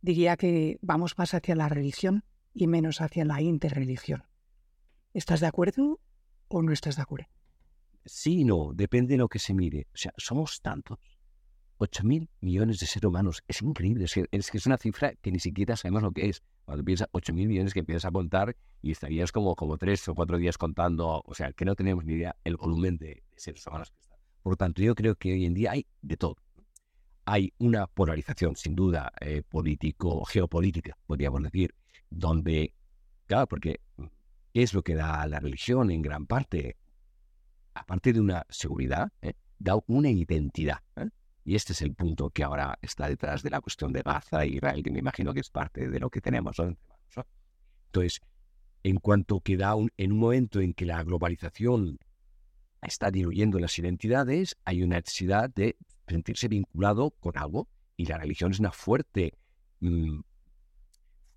diría 0.00 0.36
que 0.36 0.78
vamos 0.82 1.16
más 1.18 1.34
hacia 1.34 1.54
la 1.54 1.68
religión 1.68 2.24
y 2.54 2.66
menos 2.66 3.00
hacia 3.00 3.24
la 3.24 3.40
interreligión. 3.40 4.24
¿Estás 5.14 5.40
de 5.40 5.46
acuerdo 5.46 6.00
o 6.48 6.62
no 6.62 6.72
estás 6.72 6.96
de 6.96 7.02
acuerdo? 7.02 7.28
Sí, 8.04 8.44
no, 8.44 8.72
depende 8.74 9.14
de 9.14 9.18
lo 9.18 9.28
que 9.28 9.38
se 9.38 9.54
mire. 9.54 9.86
O 9.92 9.96
sea, 9.96 10.12
somos 10.16 10.60
tantos. 10.60 10.98
8 11.80 12.02
mil 12.04 12.28
millones 12.40 12.80
de 12.80 12.86
seres 12.86 13.06
humanos. 13.06 13.42
Es 13.46 13.62
increíble. 13.62 14.04
Es 14.04 14.14
que, 14.14 14.26
es 14.30 14.66
una 14.66 14.78
cifra 14.78 15.14
que 15.14 15.30
ni 15.30 15.38
siquiera 15.38 15.76
sabemos 15.76 16.02
lo 16.02 16.12
que 16.12 16.28
es. 16.28 16.42
Cuando 16.64 16.84
piensas 16.84 17.08
8 17.12 17.32
mil 17.32 17.48
millones 17.48 17.72
que 17.72 17.80
empiezas 17.80 18.04
a 18.06 18.10
contar 18.10 18.56
y 18.82 18.90
estarías 18.90 19.30
como, 19.30 19.54
como 19.54 19.78
tres 19.78 20.06
o 20.08 20.14
cuatro 20.14 20.38
días 20.38 20.58
contando. 20.58 21.22
O 21.24 21.34
sea, 21.34 21.52
que 21.52 21.64
no 21.64 21.76
tenemos 21.76 22.04
ni 22.04 22.14
idea 22.14 22.34
el 22.44 22.56
volumen 22.56 22.96
de, 22.98 23.22
seres 23.36 23.66
humanos 23.66 23.90
que 23.90 24.00
están. 24.00 24.18
Por 24.42 24.56
tanto, 24.56 24.82
yo 24.82 24.94
creo 24.94 25.14
que 25.14 25.32
hoy 25.32 25.44
en 25.44 25.54
día 25.54 25.72
hay 25.72 25.86
de 26.02 26.16
todo 26.16 26.36
hay 27.30 27.52
una 27.58 27.86
polarización, 27.86 28.56
sin 28.56 28.74
duda, 28.74 29.12
eh, 29.20 29.42
político-geopolítica, 29.46 30.96
podríamos 31.06 31.42
decir, 31.42 31.74
donde, 32.08 32.72
claro, 33.26 33.46
porque 33.46 33.80
¿qué 34.54 34.62
es 34.62 34.72
lo 34.72 34.82
que 34.82 34.94
da 34.94 35.26
la 35.26 35.38
religión 35.38 35.90
en 35.90 36.00
gran 36.00 36.26
parte? 36.26 36.78
Aparte 37.74 38.14
de 38.14 38.20
una 38.20 38.46
seguridad, 38.48 39.12
¿eh? 39.20 39.34
da 39.58 39.78
una 39.88 40.08
identidad. 40.08 40.78
¿eh? 40.96 41.10
Y 41.44 41.54
este 41.54 41.74
es 41.74 41.82
el 41.82 41.94
punto 41.94 42.30
que 42.30 42.44
ahora 42.44 42.78
está 42.80 43.10
detrás 43.10 43.42
de 43.42 43.50
la 43.50 43.60
cuestión 43.60 43.92
de 43.92 44.00
Gaza 44.00 44.44
e 44.44 44.48
Israel, 44.48 44.82
que 44.82 44.90
me 44.90 45.00
imagino 45.00 45.34
que 45.34 45.40
es 45.40 45.50
parte 45.50 45.90
de 45.90 46.00
lo 46.00 46.08
que 46.08 46.22
tenemos. 46.22 46.56
Entonces, 46.58 48.22
en 48.82 48.96
cuanto 48.96 49.40
que 49.40 49.58
da 49.58 49.74
un, 49.74 49.90
en 49.98 50.12
un 50.12 50.18
momento 50.18 50.62
en 50.62 50.72
que 50.72 50.86
la 50.86 51.04
globalización 51.04 51.98
está 52.80 53.10
diluyendo 53.10 53.58
las 53.58 53.78
identidades, 53.78 54.56
hay 54.64 54.82
una 54.82 54.96
necesidad 54.96 55.50
de 55.50 55.76
sentirse 56.08 56.48
vinculado 56.48 57.10
con 57.10 57.36
algo 57.36 57.68
y 57.96 58.06
la 58.06 58.18
religión 58.18 58.52
es 58.52 58.60
una 58.60 58.72
fuerte 58.72 59.34
mm, 59.80 60.20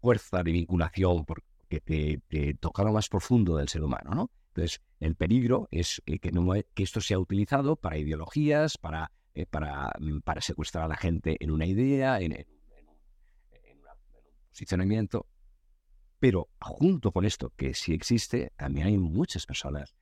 fuerza 0.01 0.43
de 0.43 0.51
vinculación 0.51 1.25
porque 1.25 1.81
te, 1.81 2.53
toca 2.55 2.83
lo 2.83 2.91
más 2.91 3.07
profundo 3.09 3.57
del 3.57 3.69
ser 3.69 3.83
humano, 3.83 4.11
¿no? 4.13 4.31
Entonces, 4.49 4.81
el 4.99 5.15
peligro 5.15 5.67
es 5.71 6.01
que, 6.05 6.19
que 6.19 6.83
esto 6.83 6.99
sea 6.99 7.19
utilizado 7.19 7.77
para 7.77 7.97
ideologías, 7.97 8.77
para, 8.77 9.11
eh, 9.33 9.45
para, 9.45 9.93
mm, 9.99 10.19
para, 10.19 10.41
secuestrar 10.41 10.85
a 10.85 10.87
la 10.87 10.97
gente 10.97 11.37
en 11.39 11.51
una 11.51 11.65
idea, 11.65 12.19
en, 12.19 12.33
en, 12.33 12.45
un 12.49 13.85
posicionamiento. 14.49 15.25
Pero 16.19 16.49
junto 16.59 17.11
con 17.11 17.25
esto, 17.25 17.51
que 17.55 17.73
sí 17.73 17.93
existe, 17.93 18.51
también 18.57 18.87
hay 18.87 18.97
muchas 18.97 19.45
personas 19.45 19.95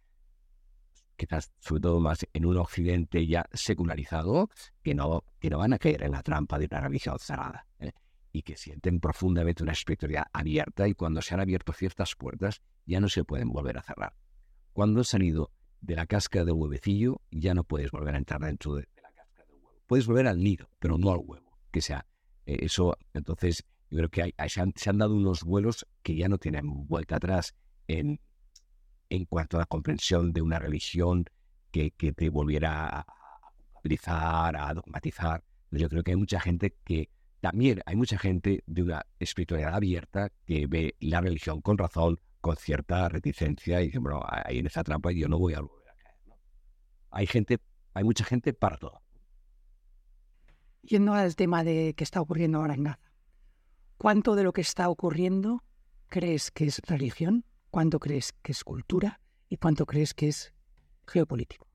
quizás 1.20 1.52
sobre 1.60 1.82
todo 1.82 2.00
más 2.00 2.26
en 2.34 2.46
un 2.46 2.58
occidente 2.58 3.28
ya 3.28 3.46
secularizado, 3.54 4.50
que 4.82 4.96
no, 4.96 5.24
que 5.40 5.50
no 5.50 5.60
van 5.60 5.74
a 5.74 5.78
caer 5.78 6.04
en 6.04 6.14
la 6.14 6.24
trampa 6.24 6.58
de 6.58 6.68
una 6.72 6.82
religión 6.82 7.20
cerrada. 7.20 7.68
¿eh? 7.80 7.92
y 8.32 8.44
que 8.44 8.56
sienten 8.56 9.00
profundamente 9.00 9.64
una 9.64 9.72
espiritualidad 9.72 10.28
abierta 10.34 10.88
y 10.88 10.94
cuando 10.94 11.22
se 11.22 11.34
han 11.34 11.40
abierto 11.40 11.74
ciertas 11.74 12.16
puertas 12.16 12.62
ya 12.86 13.00
no 13.00 13.10
se 13.10 13.24
pueden 13.24 13.50
volver 13.50 13.78
a 13.78 13.82
cerrar. 13.82 14.14
Cuando 14.74 15.02
has 15.02 15.08
salido 15.08 15.52
de 15.82 15.96
la 15.96 16.06
casca 16.06 16.46
del 16.46 16.54
huevecillo 16.54 17.22
ya 17.32 17.54
no 17.54 17.64
puedes 17.64 17.92
volver 17.92 18.16
a 18.16 18.18
entrar 18.18 18.42
dentro 18.42 18.76
de, 18.76 18.88
la 19.02 19.12
casca 19.12 19.46
del 19.46 19.56
huevo. 19.56 19.82
Puedes 19.88 20.06
volver 20.06 20.28
al 20.28 20.40
nido, 20.40 20.70
pero 20.80 20.98
no 20.98 21.12
al 21.12 21.20
huevo. 21.24 21.58
Que 21.72 21.82
sea 21.82 22.06
eh, 22.46 22.58
eso, 22.62 22.98
entonces 23.14 23.66
yo 23.90 23.98
creo 23.98 24.10
que 24.10 24.34
hay, 24.38 24.50
se, 24.50 24.62
han, 24.62 24.98
dado 24.98 25.16
unos 25.16 25.44
vuelos 25.44 25.88
que 26.04 26.16
ya 26.16 26.30
no 26.30 26.38
tienen 26.38 26.88
vuelta 26.88 27.16
atrás 27.16 27.56
en, 27.88 28.20
en 29.10 29.26
cuanto 29.26 29.58
a 29.58 29.62
la 29.62 29.66
comprensión 29.66 30.32
de 30.32 30.42
una 30.42 30.60
religión 30.60 31.26
que, 31.72 31.92
te 31.92 32.30
volviera 32.30 33.00
a, 33.00 33.06
utilizar, 33.80 34.56
a 34.56 34.74
dogmatizar. 34.74 35.44
Yo 35.72 35.90
creo 35.90 36.04
que 36.04 36.12
hay 36.12 36.18
mucha 36.18 36.40
gente 36.40 36.76
que 36.84 37.10
también 37.42 37.82
hay 37.86 37.96
mucha 37.96 38.18
gente 38.18 38.64
de 38.66 38.84
una 38.84 39.06
espiritualidad 39.20 39.76
abierta 39.76 40.30
que 40.46 40.68
ve 40.68 40.96
la 41.00 41.22
religión 41.22 41.62
con 41.62 41.78
razón, 41.78 42.20
con 42.42 42.56
cierta 42.56 43.08
reticencia 43.10 43.82
y 43.82 43.86
dice, 43.86 44.00
bueno, 44.00 44.22
ahí 44.28 44.60
en 44.60 44.68
esa 44.68 44.84
trampa 44.84 45.12
yo 45.12 45.28
no 45.28 45.40
voy 45.40 45.54
a 45.54 45.62
volver 45.62 45.90
a 45.90 45.96
caer. 45.96 46.40
Hay 47.12 47.28
gente, 47.28 47.60
hay 47.94 48.04
mucha 48.04 48.26
gente 48.26 48.54
para 48.54 48.78
todo. 48.78 49.02
Yendo 50.82 51.14
al 51.14 51.36
tema 51.36 51.64
de 51.64 51.94
que 51.96 52.04
está 52.04 52.22
ocurriendo 52.22 52.60
ahora 52.60 52.74
en 52.74 52.84
Gaza, 52.84 53.12
¿cuánto 53.98 54.36
de 54.36 54.44
lo 54.44 54.54
que 54.54 54.62
está 54.62 54.90
ocurriendo 54.90 55.64
crees 56.08 56.52
que 56.52 56.66
es 56.66 56.80
religión? 56.88 57.46
¿Cuánto 57.72 58.00
crees 58.00 58.34
que 58.42 58.52
es 58.52 58.64
cultura? 58.64 59.22
¿Y 59.48 59.58
cuánto 59.58 59.86
crees 59.86 60.14
que 60.14 60.28
es 60.28 60.54
geopolítico? 61.08 61.68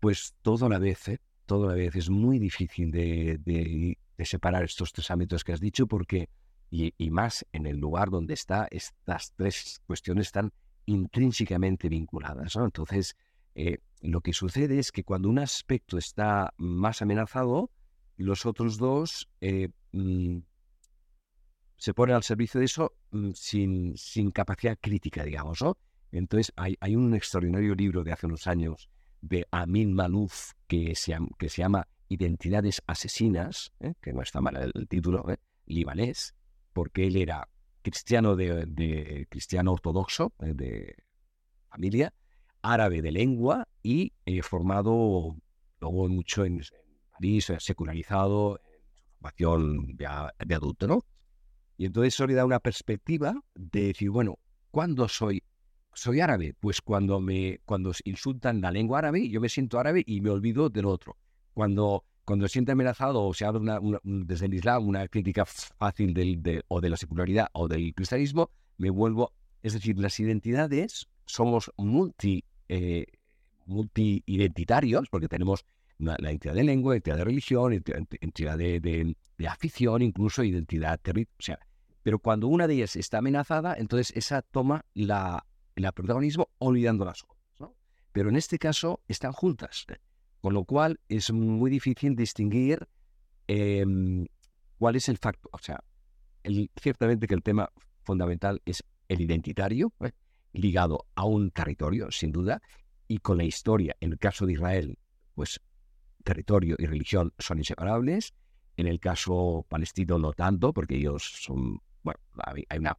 Pues 0.00 0.34
todo 0.42 0.66
a 0.66 0.68
la 0.68 0.78
vez, 0.78 1.08
¿eh? 1.08 1.20
todo 1.46 1.64
a 1.64 1.68
la 1.68 1.74
vez. 1.74 1.94
Es 1.94 2.10
muy 2.10 2.38
difícil 2.38 2.90
de, 2.90 3.96
separar 4.24 4.64
estos 4.64 4.92
tres 4.92 5.10
ámbitos 5.10 5.44
que 5.44 5.52
has 5.52 5.60
dicho 5.60 5.86
porque, 5.86 6.28
y, 6.70 7.10
más 7.10 7.46
en 7.52 7.66
el 7.66 7.78
lugar 7.78 8.10
donde 8.10 8.34
está, 8.34 8.66
estas 8.70 9.32
tres 9.36 9.80
cuestiones 9.86 10.28
están 10.28 10.52
intrínsecamente 10.86 11.88
vinculadas. 11.88 12.56
Entonces, 12.56 13.16
eh, 13.54 13.78
lo 14.00 14.22
que 14.22 14.32
sucede 14.32 14.78
es 14.78 14.90
que 14.90 15.04
cuando 15.04 15.28
un 15.28 15.38
aspecto 15.38 15.98
está 15.98 16.52
más 16.56 17.02
amenazado, 17.02 17.70
los 18.16 18.44
otros 18.44 18.76
dos 18.76 19.28
eh, 19.40 19.68
mm, 19.92 20.38
se 21.80 21.94
ponen 21.94 22.14
al 22.14 22.22
servicio 22.22 22.60
de 22.60 22.66
eso 22.66 22.92
mm, 23.10 23.30
sin, 23.32 23.96
sin, 23.96 24.30
capacidad 24.30 24.78
crítica, 24.78 25.24
digamos. 25.24 25.62
¿no? 25.62 25.78
Entonces, 26.12 26.52
hay, 26.54 26.76
hay 26.78 26.94
un 26.94 27.14
extraordinario 27.14 27.74
libro 27.74 28.04
de 28.04 28.12
hace 28.12 28.26
unos 28.26 28.46
años 28.46 28.90
de 29.22 29.46
Amin 29.50 29.94
Malouf 29.94 30.52
que 30.66 30.94
se, 30.94 31.16
que 31.38 31.48
se 31.48 31.62
llama 31.62 31.88
Identidades 32.10 32.82
Asesinas, 32.86 33.72
¿eh? 33.80 33.94
que 34.02 34.12
no 34.12 34.20
está 34.20 34.42
mal 34.42 34.56
el, 34.74 34.88
título, 34.88 35.30
¿eh? 35.30 35.38
libanés, 35.64 36.34
porque 36.74 37.06
él 37.06 37.16
era 37.16 37.48
cristiano 37.80 38.36
de, 38.36 39.26
cristiano 39.30 39.72
ortodoxo, 39.72 40.34
¿eh? 40.40 40.52
de 40.52 40.96
familia, 41.70 42.12
árabe 42.60 43.00
de 43.00 43.10
lengua 43.10 43.66
y 43.82 44.12
formado 44.42 45.34
luego 45.80 46.08
mucho 46.10 46.44
en, 46.44 46.60
París, 47.12 47.50
secularizado, 47.58 48.60
en 48.66 49.12
formación 49.14 49.96
de, 49.96 50.06
adulto, 50.54 50.86
¿no? 50.86 51.04
Y 51.80 51.86
entonces 51.86 52.12
eso 52.12 52.26
le 52.26 52.34
da 52.34 52.44
una 52.44 52.60
perspectiva 52.60 53.42
de 53.54 53.86
decir, 53.86 54.10
bueno, 54.10 54.38
¿cuándo 54.70 55.08
soy 55.08 55.42
soy 55.94 56.20
árabe, 56.20 56.52
pues 56.60 56.82
cuando 56.82 57.20
me 57.20 57.60
cuando 57.64 57.92
insultan 58.04 58.60
la 58.60 58.70
lengua 58.70 58.98
árabe, 58.98 59.30
yo 59.30 59.40
me 59.40 59.48
siento 59.48 59.78
árabe 59.78 60.04
y 60.06 60.20
me 60.20 60.28
olvido 60.28 60.68
del 60.68 60.84
otro. 60.84 61.16
Cuando 61.54 62.04
cuando 62.26 62.48
siento 62.48 62.72
amenazado 62.72 63.24
o 63.24 63.32
se 63.32 63.46
habla 63.46 63.80
desde 64.02 64.44
el 64.44 64.52
Islam 64.52 64.88
una 64.88 65.08
crítica 65.08 65.46
fácil 65.46 66.12
del, 66.12 66.42
de, 66.42 66.62
o 66.68 66.82
de 66.82 66.90
la 66.90 66.98
secularidad 66.98 67.48
o 67.54 67.66
del 67.66 67.94
cristianismo, 67.94 68.50
me 68.76 68.90
vuelvo, 68.90 69.32
es 69.62 69.72
decir, 69.72 69.98
las 69.98 70.20
identidades 70.20 71.08
somos 71.24 71.72
multi 71.78 72.44
eh, 72.68 73.06
multi 73.64 74.22
identitarios 74.26 75.08
porque 75.08 75.28
tenemos 75.28 75.64
la 75.96 76.16
identidad 76.20 76.52
de 76.52 76.64
lengua, 76.64 76.94
identidad 76.94 77.16
de 77.16 77.24
religión, 77.24 77.72
identidad 77.72 78.58
de, 78.58 78.80
de, 78.80 79.48
afición, 79.48 80.02
incluso 80.02 80.44
identidad 80.44 81.00
territorial. 81.00 81.58
Pero 82.02 82.18
cuando 82.18 82.48
una 82.48 82.66
de 82.66 82.74
ellas 82.74 82.96
está 82.96 83.18
amenazada, 83.18 83.74
entonces 83.74 84.16
esa 84.16 84.42
toma 84.42 84.84
la, 84.94 85.44
protagonismo 85.94 86.48
olvidando 86.58 87.04
las 87.04 87.22
otras. 87.24 87.38
¿no? 87.58 87.74
Pero 88.12 88.28
en 88.28 88.36
este 88.36 88.58
caso 88.58 89.00
están 89.08 89.32
juntas, 89.32 89.86
con 90.40 90.54
lo 90.54 90.64
cual 90.64 91.00
es 91.08 91.32
muy 91.32 91.70
difícil 91.70 92.16
distinguir 92.16 92.88
em, 93.46 94.26
cuál 94.78 94.96
es 94.96 95.08
el 95.08 95.18
factor. 95.18 95.50
O 95.52 95.58
sea, 95.58 95.82
ciertamente 96.80 97.26
que 97.26 97.34
el 97.34 97.42
tema 97.42 97.70
fundamental 98.04 98.62
es 98.64 98.82
el 99.08 99.20
identitario, 99.20 99.92
¿eh? 100.00 100.12
ligado 100.52 101.06
a 101.14 101.24
un 101.24 101.50
territorio, 101.50 102.10
sin 102.10 102.32
duda, 102.32 102.62
y 103.08 103.18
con 103.18 103.38
la 103.38 103.44
historia. 103.44 103.96
En 104.00 104.12
el 104.12 104.18
caso 104.18 104.46
de 104.46 104.54
Israel, 104.54 104.98
pues 105.34 105.60
territorio 106.24 106.76
y 106.78 106.86
religión 106.86 107.32
son 107.38 107.58
inseparables. 107.58 108.34
En 108.76 108.86
el 108.86 109.00
caso 109.00 109.66
palestino 109.68 110.18
no 110.18 110.32
tanto, 110.32 110.72
porque 110.72 110.96
ellos 110.96 111.22
son, 111.22 111.80
bueno, 112.02 112.20
hay 112.68 112.78
una 112.78 112.96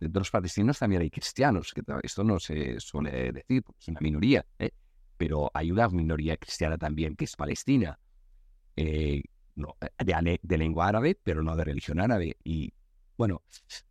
de 0.00 0.08
los 0.18 0.30
palestinos 0.30 0.78
también 0.78 1.02
hay 1.02 1.10
cristianos, 1.10 1.72
que 1.72 1.82
esto 2.02 2.22
no 2.22 2.38
se 2.38 2.78
suele 2.80 3.32
decir, 3.32 3.62
porque 3.62 3.80
es 3.80 3.88
una 3.88 4.00
minoría, 4.00 4.44
¿eh? 4.58 4.70
pero 5.16 5.50
hay 5.54 5.70
una 5.70 5.88
minoría 5.88 6.36
cristiana 6.36 6.76
también 6.76 7.16
que 7.16 7.24
es 7.24 7.36
palestina, 7.36 7.98
eh, 8.76 9.22
no, 9.54 9.76
de, 9.80 10.40
de, 10.42 10.58
lengua 10.58 10.88
árabe, 10.88 11.18
pero 11.22 11.42
no 11.42 11.56
de 11.56 11.64
religión 11.64 11.98
árabe. 11.98 12.36
Y 12.44 12.74
bueno, 13.16 13.42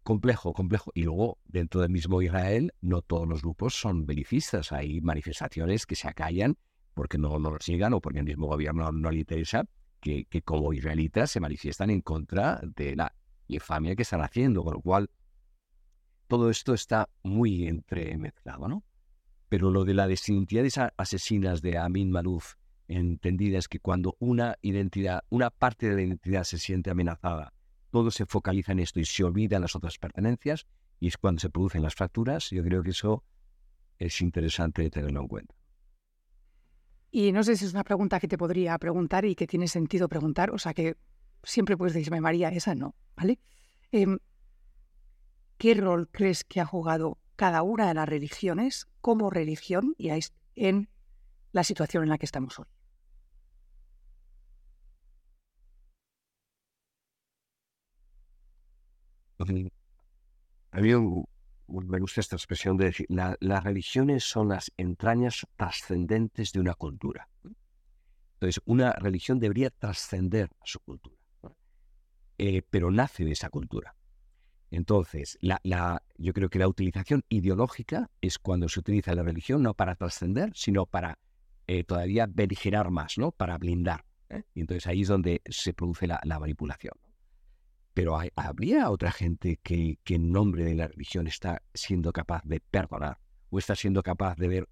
complejo, 0.04 0.54
complejo. 0.54 0.92
Y 0.94 1.04
luego, 1.04 1.40
dentro 1.46 1.82
del 1.82 1.90
mismo 1.90 2.22
Israel, 2.22 2.72
no 2.82 3.02
todos 3.02 3.28
los 3.28 3.42
grupos 3.42 3.74
son 3.74 4.06
belicistas. 4.06 4.72
Hay 4.72 5.02
manifestaciones 5.02 5.88
que 5.88 5.96
se 5.96 6.08
acallan 6.08 6.56
porque 6.94 7.18
no, 7.18 7.40
no 7.40 7.50
lo 7.50 7.58
sigan 7.60 7.94
o 7.94 8.02
porque 8.02 8.20
el 8.20 8.26
mismo 8.26 8.46
gobierno 8.46 8.92
no, 8.92 9.10
le 9.10 9.20
interesa 9.20 9.66
que, 10.00 10.26
que 10.26 10.44
como 10.44 10.72
israelitas 10.72 11.32
se 11.32 11.40
manifiestan 11.40 11.90
en 11.90 12.02
contra 12.02 12.62
de 12.76 12.96
la 12.96 13.16
infamia 13.48 13.96
que 13.96 14.04
están 14.04 14.22
haciendo, 14.22 14.64
con 14.64 14.74
lo 14.76 14.82
cual 14.82 15.10
todo 16.28 16.50
esto 16.50 16.74
está 16.74 17.10
muy 17.24 17.68
entremezclado, 17.68 18.68
¿no? 18.68 18.84
Pero 19.50 19.70
lo 19.70 19.86
de 19.86 19.94
la 19.94 20.08
desidentidades 20.08 20.80
asesinas 20.98 21.62
de 21.62 21.78
Amin 21.78 22.12
Malouf, 22.12 22.56
entendida 22.88 23.58
es 23.58 23.68
que 23.68 23.80
cuando 23.80 24.16
una 24.20 24.56
identidad, 24.62 25.24
una 25.30 25.50
parte 25.50 25.90
de 25.90 25.96
la 25.96 26.02
identidad 26.02 26.44
se 26.44 26.58
siente 26.58 26.90
amenazada, 26.90 27.54
todo 27.92 28.12
se 28.12 28.26
focaliza 28.26 28.72
en 28.72 28.80
esto 28.80 29.00
y 29.00 29.06
se 29.06 29.24
olvidan 29.24 29.62
las 29.62 29.76
otras 29.76 29.98
pertenencias, 29.98 30.66
y 31.00 31.08
es 31.08 31.18
cuando 31.18 31.40
se 31.40 31.50
producen 31.50 31.82
las 31.82 31.96
fracturas. 31.96 32.50
Yo 32.50 32.64
creo 32.64 32.82
que 32.84 32.92
eso 32.92 33.24
es 33.98 34.22
interesante 34.22 34.90
tenerlo 34.90 35.22
en 35.22 35.28
cuenta. 35.28 35.56
Y 37.12 37.32
no 37.32 37.44
sé 37.44 37.56
si 37.56 37.66
es 37.66 37.74
una 37.74 37.84
pregunta 37.84 38.20
que 38.20 38.28
te 38.28 38.38
podría 38.38 38.78
preguntar 38.78 39.24
y 39.26 39.36
que 39.36 39.48
tiene 39.48 39.68
sentido 39.68 40.10
preguntar, 40.10 40.52
o 40.52 40.58
sea 40.58 40.74
que 40.74 40.98
siempre 41.46 41.78
puedes 41.78 41.94
decirme, 41.94 42.22
María, 42.22 42.50
esa 42.50 42.76
no, 42.76 42.96
¿vale? 43.16 43.40
Em, 43.92 44.20
¿Qué 45.58 45.74
rol 45.74 46.10
crees 46.12 46.44
que 46.44 46.60
ha 46.60 46.66
jugado 46.66 47.18
cada 47.36 47.64
una 47.64 47.88
de 47.88 47.94
las 47.94 48.08
religiones 48.10 48.88
como 49.02 49.30
religión 49.30 49.96
y 49.98 50.10
en 50.56 50.90
la 51.52 51.64
situación 51.64 52.04
en 52.04 52.10
la 52.10 52.18
que 52.18 52.26
estamos 52.26 52.60
hoy? 52.60 52.66
A 60.72 60.82
mí 60.82 60.94
me 61.68 62.00
gusta 62.00 62.22
esta 62.22 62.36
expresión 62.36 62.78
de 62.78 62.86
decir, 62.86 63.08
las 63.10 63.64
religiones 63.64 64.24
son 64.24 64.50
las 64.50 64.72
entrañas 64.78 65.46
trascendentes 65.56 66.52
de 66.52 66.60
una 66.60 66.74
cultura. 66.74 67.30
Entonces, 68.34 68.62
una 68.66 68.92
religión 68.94 69.40
debería 69.40 69.70
trascender 69.70 70.50
a 70.60 70.66
su 70.66 70.80
cultura, 70.80 71.15
eh, 72.38 72.62
pero 72.70 72.92
nace 72.92 73.24
de 73.26 73.32
esa 73.32 73.50
cultura. 73.50 73.96
Entonces, 74.72 75.38
yo 76.18 76.34
creo 76.34 76.50
que 76.50 76.60
la 76.60 76.68
utilización 76.68 77.24
ideológica 77.30 78.10
es 78.20 78.40
cuando 78.40 78.68
se 78.68 78.80
utiliza 78.80 79.16
la 79.16 79.24
religión 79.24 79.64
no 79.64 79.74
para 79.74 79.96
trascender, 79.96 80.52
sino 80.54 80.86
para 80.86 81.18
eh, 81.68 81.84
todavía 81.84 82.28
beligerar 82.28 82.92
más, 82.92 83.18
¿no? 83.18 83.32
Para 83.32 83.58
blindar. 83.58 84.06
¿eh? 84.30 84.44
Y 84.54 84.62
entonces 84.62 84.86
ahí 84.88 85.02
es 85.02 85.08
donde 85.08 85.42
se 85.46 85.74
produce 85.74 86.08
la, 86.08 86.20
manipulación. 86.40 86.94
Pero 87.94 88.20
¿habría 88.36 88.90
otra 88.90 89.12
gente 89.12 89.60
que, 89.64 89.98
en 90.06 90.32
nombre 90.32 90.66
de 90.66 90.76
la 90.76 90.88
religión 90.88 91.28
está 91.28 91.62
siendo 91.74 92.12
capaz 92.12 92.42
de 92.44 92.60
perdonar 92.60 93.20
o 93.50 93.58
está 93.58 93.76
siendo 93.76 94.04
capaz 94.04 94.36
de 94.36 94.48
ver 94.50 94.70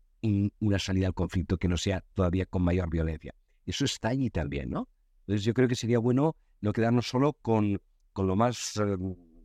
una 0.60 0.79
salida 0.79 1.08
al 1.08 1.13
conflicto 1.13 1.58
que 1.58 1.70
no 1.70 1.77
sea 1.77 2.03
todavía 2.13 2.46
con 2.46 2.63
mayor 2.63 2.89
violencia? 2.89 3.34
Eso 3.65 3.86
está 3.86 4.10
allí 4.10 4.29
también, 4.29 4.70
¿no? 4.70 4.89
Entonces 5.22 5.46
yo 5.46 5.53
creo 5.53 5.70
que 5.70 5.75
sería 5.75 6.00
bueno 6.00 6.36
no 6.63 6.74
quedarnos 6.74 7.08
solo 7.08 7.34
con, 7.34 7.79
con 8.12 8.25
lo 8.25 8.36
más... 8.36 8.77
Eh, 8.77 8.98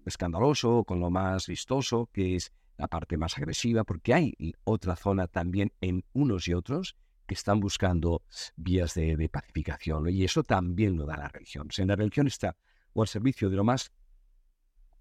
escandaloso, 0.08 0.84
con 0.84 1.00
lo 1.00 1.10
más 1.10 1.46
vistoso, 1.46 2.08
que 2.12 2.34
es 2.34 2.52
la 2.76 2.88
parte 2.88 3.16
más 3.16 3.36
agresiva, 3.38 3.84
porque 3.84 4.14
hay 4.14 4.34
otra 4.64 4.96
zona 4.96 5.28
también 5.28 5.72
en 5.80 6.04
unos 6.12 6.48
y 6.48 6.54
otros 6.54 6.96
que 7.26 7.34
están 7.34 7.60
buscando 7.60 8.22
vías 8.56 8.94
de, 8.94 9.28
pacificación. 9.28 10.08
Y 10.08 10.24
eso 10.24 10.42
también 10.42 10.96
lo 10.96 11.04
da 11.04 11.16
la 11.16 11.28
religión. 11.28 11.68
O 11.68 11.72
sea, 11.72 11.82
en 11.82 11.88
la 11.88 11.96
religión 11.96 12.26
está 12.26 12.56
o 12.94 13.02
al 13.02 13.08
servicio 13.08 13.50
de 13.50 13.56
lo 13.56 13.64
más 13.64 13.92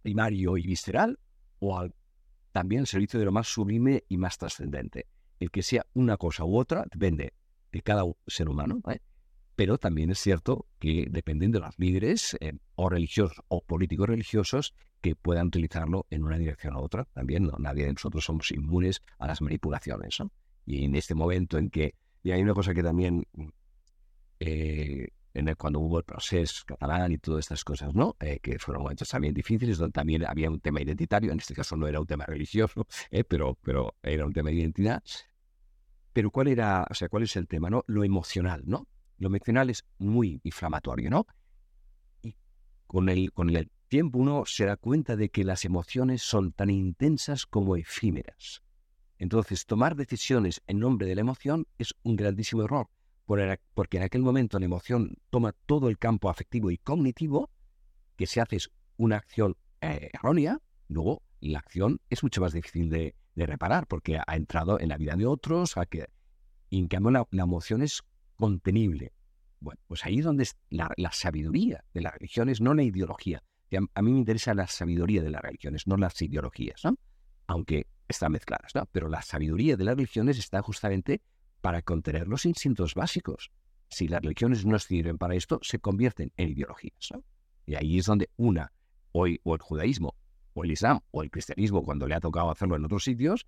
primario 0.02 0.58
y 0.58 0.68
visceral, 0.68 1.20
o 1.60 1.80
al, 1.80 1.96
también 2.52 2.82
al 2.82 2.88
servicio 2.88 3.20
de 3.20 3.26
lo 3.26 3.32
más 3.32 3.48
sublime 3.48 4.04
y 4.10 4.18
más 4.18 4.38
trascendente. 4.38 5.08
El 5.40 5.52
que 5.52 5.64
sea 5.64 5.86
una 5.94 6.18
cosa 6.18 6.44
u 6.44 6.58
otra 6.58 6.86
depende 6.92 7.34
de 7.72 7.82
cada 7.82 8.04
ser 8.28 8.50
humano. 8.50 8.82
Pero 9.58 9.80
también 9.80 10.12
es 10.12 10.20
cierto 10.20 10.68
que 10.78 11.08
dependen 11.10 11.52
de 11.52 11.60
los 11.60 11.78
líderes 11.80 12.38
eh, 12.42 12.54
o 12.76 12.90
religiosos 12.90 13.42
o 13.48 13.62
políticos 13.62 14.08
religiosos 14.08 14.76
que 15.02 15.16
puedan 15.16 15.48
utilizarlo 15.48 16.06
en 16.12 16.24
una 16.24 16.38
dirección 16.38 16.76
u 16.76 16.80
otra. 16.80 17.06
También 17.06 17.46
¿no? 17.46 17.56
nadie 17.58 17.86
de 17.86 17.94
nosotros 17.94 18.24
somos 18.24 18.52
inmunes 18.52 19.02
a 19.18 19.26
las 19.26 19.42
manipulaciones. 19.42 20.20
Y 20.68 20.86
en 20.86 20.96
este 20.96 21.16
momento 21.16 21.58
en 21.58 21.72
que, 21.72 21.96
y 22.22 22.30
hay 22.30 22.44
una 22.44 22.54
cosa 22.54 22.72
que 22.76 22.84
también, 22.84 23.26
eh, 24.40 25.08
cuando 25.58 25.80
hubo 25.80 25.98
el 25.98 26.04
proceso 26.04 26.64
catalán 26.64 27.14
y 27.14 27.18
todas 27.18 27.46
estas 27.46 27.64
cosas, 27.64 27.96
¿no? 27.96 28.16
Eh, 28.20 28.40
que 28.40 28.60
fueron 28.60 28.84
momentos 28.84 29.10
también 29.10 29.34
difíciles, 29.34 29.80
donde 29.80 29.94
también 29.94 30.24
había 30.28 30.52
un 30.52 30.60
tema 30.60 30.84
identitario, 30.84 31.32
en 31.32 31.40
este 31.40 31.56
caso 31.56 31.76
no 31.76 31.88
era 31.88 32.00
un 32.00 32.06
tema 32.06 32.26
religioso, 32.28 32.86
pero, 33.28 33.58
pero 33.64 33.96
era 34.04 34.24
un 34.24 34.34
tema 34.34 34.52
de 34.52 34.58
identidad. 34.58 35.02
Pero 36.14 36.30
¿cuál 36.30 36.48
era, 36.50 36.86
o 36.88 36.94
sea, 36.94 37.10
cuál 37.10 37.24
es 37.24 37.36
el 37.38 37.48
tema, 37.48 37.72
no? 37.72 37.84
Lo 37.88 38.04
emocional, 38.04 38.62
¿no? 38.64 38.88
Lo 39.18 39.28
emocional 39.28 39.70
es 39.70 39.84
muy 39.98 40.40
inflamatorio, 40.44 41.10
¿no? 41.10 41.26
Y 42.22 42.36
con 42.86 43.10
el, 43.10 43.32
con 43.32 43.50
el 43.50 43.70
tiempo 43.88 44.20
uno 44.20 44.44
se 44.46 44.66
da 44.66 44.78
cuenta 44.78 45.16
de 45.16 45.30
que 45.30 45.44
las 45.44 45.66
emociones 45.66 46.22
son 46.22 46.52
tan 46.52 46.70
intensas 46.70 47.46
como 47.46 47.76
efímeras. 47.76 48.62
Entonces, 49.18 49.66
tomar 49.66 49.96
decisiones 49.96 50.62
en 50.68 50.80
nombre 50.80 51.08
de 51.08 51.16
la 51.16 51.22
emoción 51.22 51.66
es 51.78 51.96
un 52.04 52.16
grandísimo 52.16 52.64
error, 52.64 52.88
porque 53.74 53.98
en 53.98 54.04
aquel 54.04 54.22
momento 54.22 54.60
la 54.60 54.66
emoción 54.66 55.16
toma 55.30 55.54
todo 55.66 55.90
el 55.90 55.98
campo 55.98 56.30
afectivo 56.30 56.72
y 56.72 56.78
cognitivo, 56.78 57.50
que 58.16 58.28
si 58.28 58.40
haces 58.40 58.70
una 58.96 59.18
acción 59.18 59.56
eh, 59.82 60.10
errónea, 60.14 60.60
luego 60.88 61.24
la 61.42 61.60
acción 61.60 62.00
es 62.10 62.24
mucho 62.24 62.42
más 62.42 62.54
difícil 62.54 62.90
de, 62.90 63.16
reparar, 63.36 63.86
porque 63.86 64.20
ha 64.26 64.36
entrado 64.36 64.80
en 64.80 64.90
la 64.90 64.98
vida 64.98 65.16
de 65.16 65.28
otros, 65.28 65.78
a 65.78 65.86
que, 65.86 66.08
y 66.72 66.80
en 66.80 66.88
cambio 66.88 67.12
la, 67.30 67.44
emoción 67.44 67.84
es 67.84 68.02
contenible. 68.38 69.14
Bueno, 69.60 69.82
pues 69.88 70.06
ahí 70.06 70.20
es 70.20 70.26
donde 70.26 70.44
es 70.44 70.56
la, 70.70 70.90
sabiduría 71.12 71.84
de 71.94 72.02
las 72.02 72.14
religiones, 72.14 72.62
no 72.62 72.74
la 72.74 72.84
ideología 72.84 73.44
a, 73.76 74.02
mí 74.02 74.12
me 74.12 74.20
interesa 74.20 74.54
la 74.54 74.68
sabiduría 74.68 75.22
de 75.22 75.30
las 75.30 75.42
religiones, 75.42 75.88
no 75.88 75.98
las 75.98 76.22
ideologías, 76.22 76.86
¿no? 76.86 76.98
aunque 77.48 77.88
están 78.08 78.32
mezcladas, 78.32 78.74
¿no? 78.76 78.86
pero 78.92 79.10
la 79.10 79.22
sabiduría 79.22 79.76
de 79.76 79.84
las 79.84 79.96
religiones 79.96 80.38
está 80.38 80.62
justamente 80.62 81.22
para 81.62 81.82
contener 81.82 82.28
los 82.28 82.46
instintos 82.46 82.94
básicos. 82.94 83.52
Si 83.90 84.08
las 84.08 84.22
religiones 84.22 84.66
no 84.66 84.80
sirven 84.80 85.18
para 85.18 85.36
esto, 85.36 85.60
se 85.62 85.80
convierten 85.80 86.32
en 86.38 86.50
ideologías. 86.50 87.10
¿no? 87.14 87.24
Y 87.66 87.76
ahí 87.76 87.98
es 87.98 88.06
donde 88.06 88.30
una, 88.38 88.72
hoy, 89.12 89.40
o 89.44 89.56
el 89.56 89.62
judaísmo, 89.62 90.16
o 90.54 90.64
el 90.64 90.72
islam, 90.72 91.02
o 91.12 91.24
el 91.24 91.30
cristianismo, 91.30 91.84
cuando 91.84 92.08
le 92.08 92.16
ha 92.16 92.20
tocado 92.20 92.50
hacerlo 92.52 92.76
en 92.76 92.86
otros 92.86 93.04
sitios, 93.04 93.46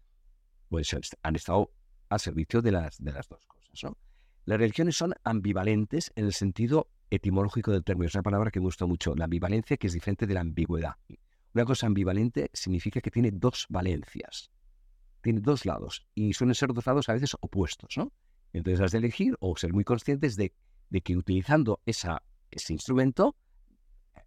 pues 0.69 0.95
han 1.23 1.35
estado 1.35 1.71
al 2.09 2.19
servicio 2.19 2.61
de 2.61 2.71
las, 2.71 2.97
de 3.01 3.11
las 3.11 3.27
dos 3.27 3.45
cosas. 3.47 3.83
¿no? 3.83 3.97
Las 4.49 4.57
religiones 4.57 4.97
son 4.97 5.13
ambivalentes 5.23 6.11
en 6.15 6.25
el 6.25 6.33
sentido 6.33 6.89
etimológico 7.11 7.71
del 7.71 7.83
término. 7.83 8.07
Es 8.07 8.15
una 8.15 8.23
palabra 8.23 8.49
que 8.49 8.59
me 8.59 8.63
gusta 8.63 8.87
mucho, 8.87 9.13
la 9.13 9.25
ambivalencia, 9.25 9.77
que 9.77 9.85
es 9.85 9.93
diferente 9.93 10.25
de 10.25 10.33
la 10.33 10.41
ambigüedad. 10.41 10.95
Una 11.53 11.65
cosa 11.65 11.85
ambivalente 11.85 12.49
significa 12.51 12.99
que 12.99 13.11
tiene 13.11 13.29
dos 13.29 13.67
valencias, 13.69 14.49
tiene 15.21 15.41
dos 15.41 15.67
lados, 15.67 16.07
y 16.15 16.33
suelen 16.33 16.55
ser 16.55 16.73
dos 16.73 16.87
lados 16.87 17.09
a 17.09 17.13
veces 17.13 17.37
opuestos, 17.39 17.95
¿no? 17.95 18.11
Entonces 18.51 18.81
has 18.81 18.91
de 18.91 18.97
elegir 18.97 19.37
o 19.39 19.55
ser 19.55 19.71
muy 19.71 19.83
conscientes 19.83 20.35
de, 20.35 20.51
que 21.03 21.15
utilizando 21.15 21.83
ese 21.85 22.17
instrumento 22.73 23.35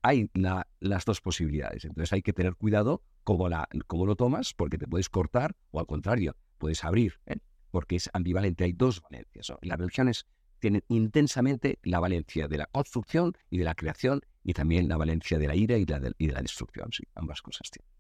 hay 0.02 0.30
las 0.34 1.04
dos 1.04 1.20
posibilidades. 1.20 1.84
Entonces 1.84 2.12
hay 2.12 2.22
que 2.22 2.32
tener 2.32 2.54
cuidado 2.54 3.02
cómo 3.24 3.48
lo 3.48 4.14
tomas, 4.14 4.54
porque 4.54 4.78
te 4.78 4.86
puedes 4.86 5.08
cortar 5.08 5.56
o 5.72 5.80
al 5.80 5.86
contrario, 5.86 6.36
puedes 6.58 6.84
abrir, 6.84 7.18
¿eh? 7.26 7.38
Porque 7.72 7.96
es 7.96 8.08
ambivalente, 8.12 8.62
hay 8.62 8.72
dos 8.74 9.02
valencias. 9.02 9.52
Las 9.62 9.78
religiones 9.78 10.26
tienen 10.60 10.84
intensamente 10.86 11.80
la 11.82 11.98
valencia 11.98 12.46
de 12.46 12.58
la 12.58 12.66
construcción 12.66 13.32
y 13.50 13.58
de 13.58 13.64
la 13.64 13.74
creación 13.74 14.20
y 14.44 14.52
también 14.52 14.88
la 14.88 14.96
valencia 14.96 15.38
de 15.38 15.48
la 15.48 15.56
ira 15.56 15.76
y, 15.76 15.84
de, 15.84 16.14
la 16.18 16.42
destrucción. 16.42 16.92
Sí, 16.92 17.02
ambas 17.16 17.42
cosas 17.42 17.68
tienen. 17.70 17.90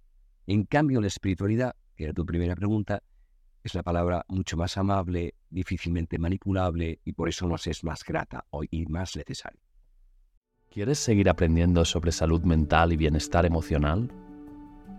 En 0.46 0.64
cambio, 0.66 1.00
la 1.00 1.08
espiritualidad, 1.08 1.74
que 1.96 2.04
era 2.04 2.12
tu 2.12 2.24
primera 2.24 2.54
pregunta, 2.54 3.02
es 3.64 3.74
la 3.74 3.82
palabra 3.82 4.24
mucho 4.28 4.56
más 4.56 4.76
amable, 4.76 5.34
difícilmente 5.50 6.18
manipulable 6.18 7.00
y 7.04 7.12
por 7.12 7.28
eso 7.28 7.48
nos 7.48 7.66
es 7.66 7.82
más 7.82 8.04
grata 8.04 8.44
y 8.70 8.86
más 8.86 9.16
necesaria. 9.16 9.60
¿Quieres 10.70 10.98
seguir 10.98 11.28
aprendiendo 11.28 11.84
sobre 11.84 12.12
salud 12.12 12.42
mental 12.42 12.92
y 12.92 12.96
bienestar 12.96 13.46
emocional? 13.46 14.10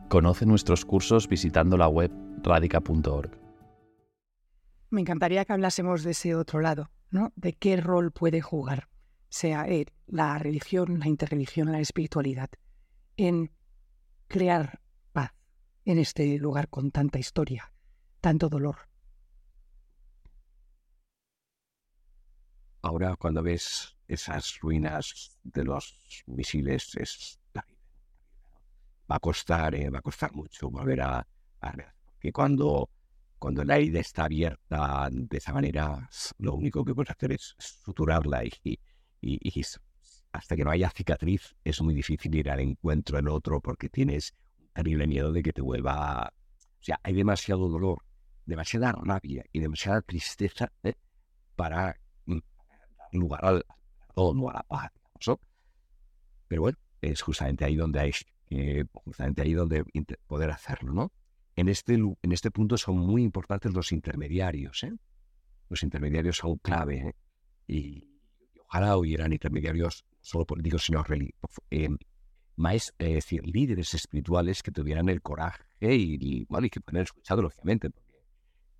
Conoce 0.10 0.46
nuestros 0.46 0.86
cursos 0.86 1.28
visitando 1.28 1.78
la 1.78 1.88
web 1.88 2.12
radica.org. 2.44 3.43
Me 4.94 5.02
encantaría 5.02 5.44
que 5.44 5.54
hablásemos 5.54 6.04
de 6.04 6.12
ese 6.12 6.36
otro 6.36 6.62
lado, 6.62 6.92
de 7.36 7.54
qué 7.54 7.78
rol 7.78 8.12
puede 8.12 8.42
jugar, 8.42 8.90
sea 9.28 9.68
eh, 9.68 9.88
la 10.06 10.38
religión, 10.38 11.00
la 11.00 11.08
interreligión, 11.08 11.72
la 11.72 11.80
espiritualidad, 11.80 12.52
en 13.18 13.52
crear 14.28 14.82
paz 15.12 15.34
en 15.84 15.98
este 15.98 16.38
lugar 16.38 16.70
con 16.70 16.92
tanta 16.92 17.18
historia, 17.18 17.74
tanto 18.22 18.50
dolor. 18.50 18.88
Ahora 22.84 23.16
cuando 23.16 23.42
ves 23.42 23.98
esas 24.08 24.60
ruinas 24.60 25.40
de 25.42 25.64
los 25.64 26.24
misiles 26.28 26.96
es 26.98 27.40
Va 27.56 29.16
a 29.16 29.20
costar, 29.20 29.74
eh, 29.74 29.90
va 29.90 29.98
a 29.98 30.04
costar 30.04 30.34
mucho 30.34 30.70
volver 30.70 31.02
a, 31.02 31.28
a 31.62 31.74
que 32.20 32.32
cuando 32.32 32.90
cuando 33.44 33.66
la 33.66 33.76
herida 33.76 34.00
está 34.00 34.24
abierta 34.24 35.10
de 35.12 35.38
esa 35.38 35.52
manera, 35.52 36.10
lo 36.38 36.54
único 36.54 36.86
que 36.86 36.96
puedes 36.96 37.12
hacer 37.12 37.34
es 37.34 37.54
suturarla 37.58 38.46
y, 38.46 38.80
hasta 40.32 40.56
que 40.56 40.64
no 40.64 40.72
haya 40.72 40.90
cicatriz 40.90 41.54
es 41.62 41.82
muy 41.82 41.94
difícil 41.94 42.34
ir 42.36 42.50
al 42.50 42.62
encuentro 42.62 43.20
en 43.20 43.28
otro 43.28 43.60
porque 43.60 43.90
tienes 43.90 44.34
un 44.58 44.70
terrible 44.70 45.08
miedo 45.08 45.34
de 45.34 45.44
que 45.44 45.52
te 45.52 45.62
vuelva... 45.62 46.32
O 46.32 46.84
sea, 46.84 47.02
hay 47.04 47.16
demasiado 47.16 47.68
dolor, 47.68 48.06
demasiada 48.46 48.94
rabia 48.94 49.44
y 49.52 49.60
demasiada 49.60 50.02
tristeza 50.04 50.72
¿eh? 50.82 50.94
para 51.58 51.98
mm, 52.26 52.38
dar 52.98 53.10
lugar 53.12 53.44
al 53.44 53.66
no 54.16 54.50
a 54.52 54.54
la 54.54 54.64
paz. 54.64 54.90
Pero 56.48 56.62
bueno, 56.62 56.78
es 57.02 57.22
justamente 57.22 57.66
ahí 57.66 57.76
donde 57.76 58.00
hay, 58.00 58.14
justamente 58.94 59.42
ahí 59.42 59.52
donde 59.52 59.84
poder 60.28 60.50
hacerlo, 60.50 60.94
¿no? 60.94 61.12
En 61.56 61.70
este, 61.70 61.94
en 61.94 62.32
este 62.32 62.52
punto 62.52 62.78
son 62.78 62.98
muy 62.98 63.24
importantes 63.24 63.74
los 63.74 63.92
intermediarios. 63.92 64.84
¿eh? 64.84 64.94
Los 65.70 65.84
intermediarios 65.84 66.38
son 66.38 66.58
clave. 66.58 66.98
¿eh? 66.98 67.16
Y, 67.68 68.08
ojalá 68.74 68.98
hubieran 68.98 69.32
intermediarios, 69.32 70.04
solo 70.20 70.46
políticos, 70.46 70.84
sino 70.86 71.04
eh, 71.70 71.90
más, 72.56 72.94
es 72.98 73.14
decir, 73.14 73.46
líderes 73.46 73.94
espirituales 73.94 74.64
que 74.64 74.72
tuvieran 74.72 75.10
el 75.10 75.22
coraje 75.22 75.64
y, 75.80 76.46
bueno, 76.46 76.66
y 76.66 76.70
que 76.72 76.80
fueran 76.80 77.04
escuchados, 77.04 77.44
lógicamente, 77.44 77.92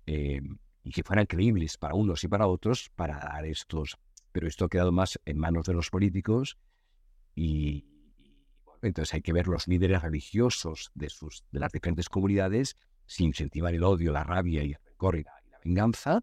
eh, 0.06 0.40
y 0.82 0.90
que 0.90 1.04
fueran 1.04 1.26
creíbles 1.26 1.76
para 1.76 1.94
unos 1.94 2.24
y 2.24 2.28
para 2.28 2.48
otros 2.48 2.90
para 2.96 3.18
dar 3.18 3.46
estos. 3.46 3.96
Pero 4.32 4.48
esto 4.48 4.64
ha 4.64 4.68
quedado 4.68 4.90
más 4.90 5.20
en 5.24 5.38
manos 5.38 5.66
de 5.66 5.74
los 5.74 5.90
políticos 5.90 6.58
y, 7.36 7.84
entonces 8.86 9.14
hay 9.14 9.22
que 9.22 9.32
ver 9.32 9.48
los 9.48 9.66
líderes 9.66 10.02
religiosos 10.02 10.90
de, 10.94 11.08
sus, 11.08 11.44
de 11.50 11.60
las 11.60 11.72
diferentes 11.72 12.08
comunidades 12.08 12.76
si 13.06 13.24
incentivar 13.24 13.74
el 13.74 13.84
odio, 13.84 14.12
la 14.12 14.24
rabia 14.24 14.62
y 14.62 14.72
el 14.72 14.78
rencor 14.84 15.16
y 15.16 15.24
la, 15.24 15.32
venganza, 15.64 16.22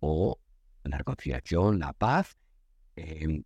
o 0.00 0.38
la 0.82 0.98
reconciliación, 0.98 1.78
la 1.78 1.92
paz. 1.92 2.36
Eh, 2.96 3.42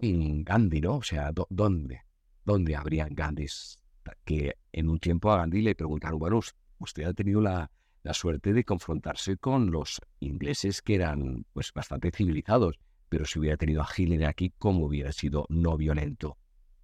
en 0.00 0.44
Gandhi, 0.44 0.80
¿no? 0.80 0.96
O 0.96 1.02
sea, 1.02 1.32
¿dónde? 1.48 2.02
¿Dónde 2.44 2.76
habrían 2.76 3.14
Gandhis? 3.14 3.78
Que 4.24 4.56
en 4.72 4.88
un 4.88 4.98
tiempo 4.98 5.32
a 5.32 5.38
Gandhi 5.38 5.62
le 5.62 5.74
preguntaron, 5.74 6.18
bueno, 6.18 6.40
usted 6.78 7.04
ha 7.04 7.14
tenido 7.14 7.40
la, 7.40 7.70
la 8.02 8.14
suerte 8.14 8.52
de 8.52 8.64
confrontarse 8.64 9.36
con 9.36 9.70
los 9.70 10.00
ingleses 10.20 10.82
que 10.82 10.96
eran 10.96 11.46
pues 11.52 11.72
bastante 11.72 12.10
civilizados, 12.10 12.78
pero 13.08 13.24
si 13.24 13.38
hubiera 13.38 13.56
tenido 13.56 13.82
a 13.82 13.88
Hitler 13.96 14.26
aquí, 14.26 14.52
¿cómo 14.58 14.86
hubiera 14.86 15.12
sido 15.12 15.46
no 15.48 15.76
violento? 15.76 16.36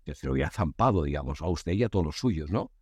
Que 0.09 0.15
se 0.15 0.27
lo 0.27 0.33
había 0.33 0.49
zampado, 0.49 1.03
digamos, 1.03 1.43
a 1.43 1.49
usted 1.49 1.73
y 1.73 1.83
a 1.83 1.91
todos 1.91 2.07
los 2.07 2.17
suyos, 2.17 2.51
¿no? 2.51 2.73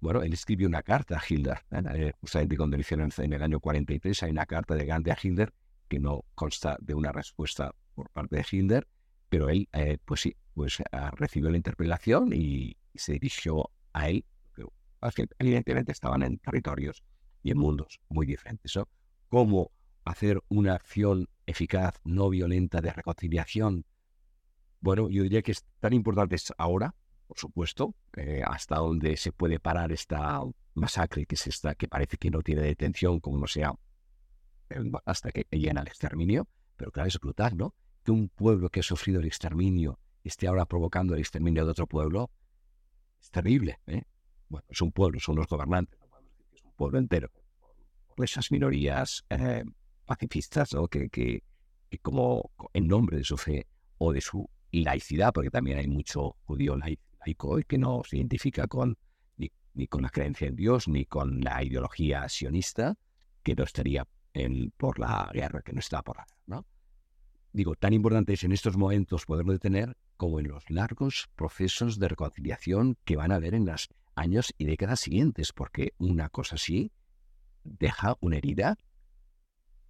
Bueno, 0.00 0.22
él 0.22 0.32
escribió 0.32 0.66
una 0.66 0.82
carta 0.82 1.16
a 1.16 1.22
Hitler, 1.26 1.58
¿eh? 1.70 2.12
justamente 2.20 2.56
cuando 2.56 2.76
le 2.76 2.80
hicieron 2.80 3.08
en 3.16 3.32
el 3.32 3.40
año 3.40 3.60
43, 3.60 4.24
hay 4.24 4.30
una 4.32 4.46
carta 4.46 4.74
de 4.74 4.84
Gandhi 4.84 5.10
a 5.12 5.18
Hitler 5.22 5.54
que 5.86 6.00
no 6.00 6.24
consta 6.34 6.76
de 6.80 6.94
una 6.94 7.12
respuesta 7.12 7.72
por 7.94 8.10
parte 8.10 8.34
de 8.34 8.46
Hitler, 8.50 8.88
pero 9.28 9.48
él, 9.48 9.68
eh, 9.72 9.98
pues 10.04 10.22
sí, 10.22 10.34
pues 10.54 10.82
ah, 10.90 11.12
recibió 11.14 11.50
la 11.50 11.56
interpelación 11.56 12.32
y 12.32 12.76
se 12.96 13.12
dirigió 13.12 13.70
a 13.92 14.08
él, 14.08 14.24
que 15.14 15.28
evidentemente 15.38 15.92
estaban 15.92 16.24
en 16.24 16.38
territorios 16.38 17.04
y 17.44 17.52
en 17.52 17.58
mundos 17.58 18.00
muy 18.08 18.26
diferentes. 18.26 18.74
¿no? 18.74 18.88
¿Cómo 19.28 19.70
hacer 20.04 20.42
una 20.48 20.74
acción 20.74 21.28
eficaz, 21.46 22.00
no 22.02 22.28
violenta, 22.28 22.80
de 22.80 22.92
reconciliación? 22.92 23.84
Bueno, 24.86 25.10
yo 25.10 25.24
diría 25.24 25.42
que 25.42 25.50
es 25.50 25.64
tan 25.80 25.92
importante 25.94 26.36
ahora, 26.58 26.94
por 27.26 27.36
supuesto, 27.36 27.96
eh, 28.16 28.44
hasta 28.46 28.76
donde 28.76 29.16
se 29.16 29.32
puede 29.32 29.58
parar 29.58 29.90
esta 29.90 30.40
masacre 30.74 31.26
que 31.26 31.34
es 31.34 31.44
esta, 31.48 31.74
que 31.74 31.88
parece 31.88 32.16
que 32.18 32.30
no 32.30 32.40
tiene 32.40 32.62
detención, 32.62 33.18
como 33.18 33.36
no 33.36 33.48
sea, 33.48 33.74
eh, 34.70 34.78
hasta 35.04 35.32
que 35.32 35.44
llena 35.50 35.80
el 35.80 35.88
exterminio. 35.88 36.46
Pero 36.76 36.92
claro, 36.92 37.08
es 37.08 37.18
brutal, 37.18 37.56
¿no? 37.56 37.74
Que 38.04 38.12
un 38.12 38.28
pueblo 38.28 38.70
que 38.70 38.78
ha 38.78 38.82
sufrido 38.84 39.18
el 39.18 39.26
exterminio 39.26 39.98
esté 40.22 40.46
ahora 40.46 40.66
provocando 40.66 41.14
el 41.14 41.20
exterminio 41.20 41.64
de 41.64 41.72
otro 41.72 41.88
pueblo, 41.88 42.30
es 43.20 43.28
terrible. 43.32 43.80
¿eh? 43.88 44.04
Bueno, 44.48 44.66
es 44.68 44.80
un 44.80 44.92
pueblo, 44.92 45.18
son 45.18 45.34
los 45.34 45.48
gobernantes, 45.48 45.98
es 46.54 46.62
un 46.62 46.72
pueblo 46.74 47.00
entero. 47.00 47.32
Por 48.14 48.24
esas 48.24 48.52
minorías 48.52 49.24
eh, 49.30 49.64
pacifistas, 50.04 50.74
¿no? 50.74 50.86
que, 50.86 51.08
que, 51.08 51.42
como 52.02 52.52
en 52.72 52.86
nombre 52.86 53.16
de 53.16 53.24
su 53.24 53.36
fe 53.36 53.66
o 53.98 54.12
de 54.12 54.20
su 54.20 54.48
laicidad, 54.72 55.32
porque 55.32 55.50
también 55.50 55.78
hay 55.78 55.88
mucho 55.88 56.36
judío 56.44 56.76
laico 56.76 57.58
que 57.66 57.78
no 57.78 58.02
se 58.04 58.18
identifica 58.18 58.66
con 58.66 58.96
ni, 59.36 59.50
ni, 59.74 59.86
con 59.86 60.02
la 60.02 60.10
creencia 60.10 60.48
en 60.48 60.56
Dios, 60.56 60.88
ni 60.88 61.04
con 61.06 61.40
la 61.40 61.62
ideología 61.62 62.28
sionista, 62.28 62.96
que 63.42 63.54
no 63.54 63.64
estaría 63.64 64.06
en, 64.34 64.72
por 64.76 64.98
la 64.98 65.30
guerra, 65.32 65.62
que 65.62 65.72
no 65.72 65.80
está 65.80 66.02
por 66.02 66.16
la 66.16 66.24
guerra. 66.24 66.40
¿no? 66.46 66.66
Digo, 67.52 67.74
tan 67.74 67.92
importante 67.94 68.34
es 68.34 68.44
en 68.44 68.52
estos 68.52 68.76
momentos 68.76 69.24
poderlo 69.24 69.52
detener 69.52 69.96
como 70.16 70.40
en 70.40 70.48
los 70.48 70.68
largos 70.70 71.28
procesos 71.36 71.98
de 71.98 72.08
reconciliación 72.08 72.98
que 73.04 73.16
van 73.16 73.32
a 73.32 73.36
haber 73.36 73.54
en 73.54 73.66
los 73.66 73.88
años 74.14 74.54
y 74.58 74.64
décadas 74.64 75.00
siguientes, 75.00 75.52
porque 75.52 75.92
una 75.98 76.28
cosa 76.28 76.56
así 76.56 76.92
deja 77.64 78.16
una 78.20 78.36
herida 78.36 78.76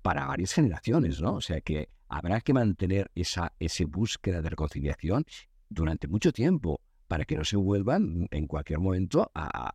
para 0.02 0.26
varias 0.26 0.52
generaciones, 0.52 1.20
¿no? 1.20 1.34
O 1.34 1.40
sea 1.40 1.60
que 1.60 1.88
habrá 2.08 2.40
que 2.40 2.52
mantener 2.52 3.10
esa, 3.14 3.52
esa 3.58 3.84
búsqueda 3.86 4.42
de 4.42 4.50
reconciliación 4.50 5.24
durante 5.68 6.08
mucho 6.08 6.32
tiempo 6.32 6.80
para 7.08 7.24
que 7.24 7.36
no 7.36 7.44
se 7.44 7.56
vuelvan 7.56 8.28
en 8.30 8.46
cualquier 8.46 8.80
momento 8.80 9.30
a, 9.34 9.72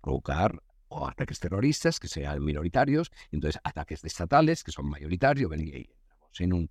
provocar 0.00 0.62
o 0.88 1.06
ataques 1.06 1.38
terroristas 1.38 2.00
que 2.00 2.08
sean 2.08 2.42
minoritarios, 2.42 3.10
entonces 3.30 3.60
ataques 3.62 4.02
estatales 4.04 4.64
que 4.64 4.72
son 4.72 4.88
mayoritarios, 4.88 5.52
y 5.56 5.86
entramos 6.00 6.40
en 6.40 6.52
un 6.52 6.70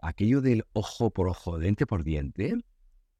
aquello 0.00 0.40
del 0.40 0.64
ojo 0.72 1.10
por 1.10 1.28
ojo, 1.28 1.58
diente 1.58 1.86
por 1.86 2.04
diente, 2.04 2.54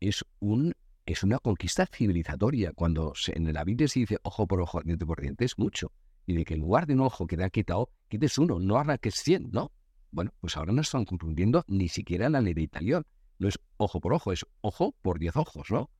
es, 0.01 0.25
un, 0.39 0.75
es 1.07 1.23
una 1.23 1.39
conquista 1.39 1.87
civilizatoria. 1.87 2.73
Cuando 2.73 3.15
en 3.29 3.53
la 3.53 3.65
Biblia 3.65 3.89
se 3.89 4.01
dice 4.01 4.19
ojo 4.23 4.47
por 4.47 4.61
ojo, 4.61 4.81
diente 4.83 5.07
por 5.07 5.21
diente, 5.21 5.45
es 5.45 5.59
mucho. 5.59 5.91
Y 6.27 6.35
de 6.35 6.45
que 6.45 6.55
en 6.55 6.61
lugar 6.61 6.87
de 6.87 6.95
un 6.95 7.01
ojo 7.01 7.27
que 7.27 7.37
te 7.37 7.45
ha 7.45 7.51
quitado, 7.51 7.91
quites 8.09 8.39
uno, 8.39 8.59
no 8.59 8.79
arranques 8.79 9.15
cien, 9.15 9.51
¿no? 9.53 9.73
Bueno, 10.11 10.33
pues 10.41 10.57
ahora 10.57 10.73
no 10.73 10.81
están 10.81 11.05
confundiendo 11.05 11.65
ni 11.67 11.89
siquiera 11.89 12.29
la 12.29 12.41
ley 12.41 12.55
de 12.55 12.63
italiano. 12.63 13.05
No 13.39 13.49
es 13.49 13.59
ojo 13.77 14.01
por 14.01 14.15
ojo, 14.15 14.33
es 14.33 14.47
ojo 14.61 14.95
por 15.03 15.19
diez 15.19 15.37
ojos, 15.37 15.71
¿no? 15.71 15.91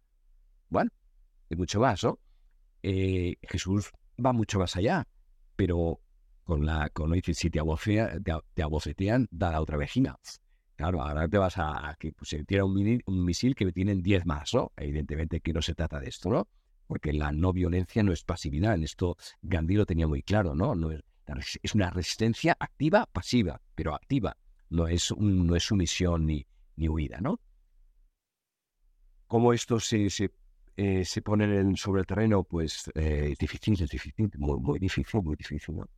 Bueno, 0.69 0.91
y 1.51 1.57
mucho 1.57 1.81
más, 1.81 2.05
¿no? 2.05 2.19
Eh, 2.83 3.37
Jesús 3.43 3.91
va 4.25 4.33
mucho 4.33 4.59
más 4.59 4.77
allá, 4.77 5.07
pero 5.57 6.01
con 6.45 6.65
la, 6.65 6.91
con 6.91 7.13
si 7.23 7.51
te, 7.51 7.61
te, 8.55 8.63
abofetean, 8.63 9.29
da 9.31 9.51
la 9.51 9.61
otra 9.61 9.77
vecina. 9.77 10.17
Claro, 10.77 11.03
ahora 11.03 11.29
te 11.29 11.39
vas 11.39 11.55
a, 11.57 11.97
que 11.99 12.13
pues, 12.13 12.29
se 12.31 12.45
tira 12.45 12.65
un, 12.65 13.03
un, 13.07 13.25
misil 13.25 13.55
que 13.55 13.71
tienen 13.73 14.03
10 14.03 14.27
más, 14.27 14.53
¿no? 14.55 14.73
Evidentemente 14.77 15.41
que 15.41 15.53
no 15.53 15.63
se 15.63 15.75
trata 15.75 16.01
de 16.01 16.09
esto, 16.09 16.31
¿no? 16.31 16.49
Porque 16.87 17.13
la 17.13 17.33
no 17.33 17.53
violencia 17.53 18.03
no 18.03 18.13
es 18.13 18.25
pasividad. 18.25 18.75
En 18.75 18.85
esto 18.85 19.17
Gandhi 19.43 19.75
lo 19.75 19.87
tenía 19.87 20.07
muy 20.07 20.23
claro, 20.23 20.55
¿no? 20.55 20.75
no 20.75 20.91
es, 20.91 21.03
es, 21.63 21.75
una 21.75 21.91
resistencia 21.91 22.57
activa, 22.59 23.07
pasiva, 23.07 23.61
pero 23.75 23.95
activa. 23.95 24.37
No 24.71 24.89
es, 24.89 25.11
un, 25.11 25.47
no 25.47 25.57
es 25.57 25.63
sumisión 25.63 26.27
ni, 26.27 26.47
ni 26.77 26.89
huida, 26.89 27.21
¿no? 27.21 27.41
¿Cómo 29.27 29.53
esto 29.53 29.81
se, 29.81 30.11
se, 30.11 30.33
eh, 30.77 31.05
se 31.05 31.23
pone 31.23 31.45
en, 31.45 31.77
sobre 31.77 32.01
el 32.01 32.07
terreno? 32.07 32.45
Pues 32.45 32.91
eh, 32.95 33.31
es 33.33 33.39
difícil, 33.39 33.81
es 33.83 33.91
difícil, 33.91 34.31
muy, 34.37 34.59
muy 34.61 34.79
difícil, 34.79 35.23
muy 35.23 35.37
difícil, 35.37 35.77
¿no? 35.77 35.89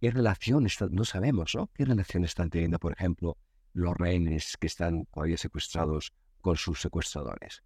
¿Qué 0.00 0.10
relación 0.10 0.66
está, 0.66 0.88
no 0.90 1.04
sabemos, 1.04 1.54
¿no? 1.54 1.68
¿Qué 1.72 1.84
relación 1.84 2.24
están 2.24 2.50
teniendo, 2.50 2.78
por 2.78 2.92
ejemplo, 2.92 3.38
los 3.76 3.94
rehenes 3.94 4.56
que 4.56 4.66
están 4.66 5.04
todavía 5.06 5.36
secuestrados 5.36 6.12
con 6.40 6.56
sus 6.56 6.80
secuestradores. 6.80 7.62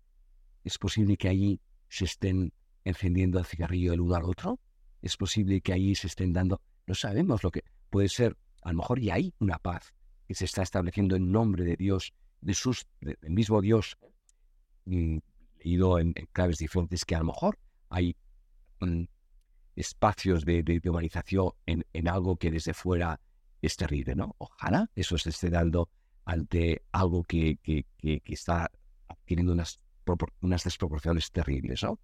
¿Es 0.65 0.77
posible 0.77 1.17
que 1.17 1.29
allí 1.29 1.61
se 1.91 2.07
estén 2.07 2.55
encendiendo 2.85 3.39
el 3.39 3.45
cigarrillo 3.45 3.93
el 3.93 4.01
uno 4.01 4.15
al 4.15 4.25
otro? 4.25 4.59
¿Es 5.03 5.19
posible 5.19 5.61
que 5.61 5.75
allí 5.75 5.95
se 5.95 6.07
estén 6.07 6.33
dando... 6.33 6.63
No 6.87 6.95
sabemos 6.95 7.45
lo 7.45 7.51
que 7.51 7.65
puede 7.91 8.09
ser. 8.09 8.39
A 8.63 8.73
lo 8.73 8.79
mejor 8.79 8.99
y 8.99 9.11
hay 9.11 9.35
una 9.39 9.59
paz 9.59 9.93
que 10.27 10.35
se 10.35 10.47
está 10.47 10.63
estableciendo 10.63 11.17
en 11.17 11.31
nombre 11.31 11.65
de 11.65 11.77
Dios, 11.77 12.15
de 12.41 12.55
sus, 12.55 12.87
del 13.01 13.19
mismo 13.23 13.61
Dios, 13.61 13.99
leído 14.85 15.99
en, 15.99 16.15
claves 16.33 16.59
diferentes, 16.59 17.05
que 17.05 17.15
a 17.15 17.19
lo 17.19 17.27
mejor 17.27 17.59
hay 17.89 18.17
mm, 18.81 19.05
espacios 19.77 20.45
de, 20.45 20.81
humanización 20.85 21.51
en, 21.67 21.85
en, 21.93 22.09
algo 22.09 22.37
que 22.37 22.51
desde 22.51 22.75
fuera 22.75 23.21
es 23.61 23.77
terrible, 23.77 24.15
¿no? 24.15 24.35
Ojalá 24.39 24.91
eso 24.95 25.19
se 25.19 25.31
esté 25.31 25.51
dando 25.51 25.91
ante 26.25 26.83
algo 26.93 27.25
que, 27.25 27.57
que, 27.63 27.85
que, 27.99 28.23
está 28.27 28.71
adquiriendo 29.09 29.53
unas, 29.53 29.81
unas 30.41 30.65
desproporciones 30.65 31.31
terribles, 31.31 31.83
¿no? 31.83 31.99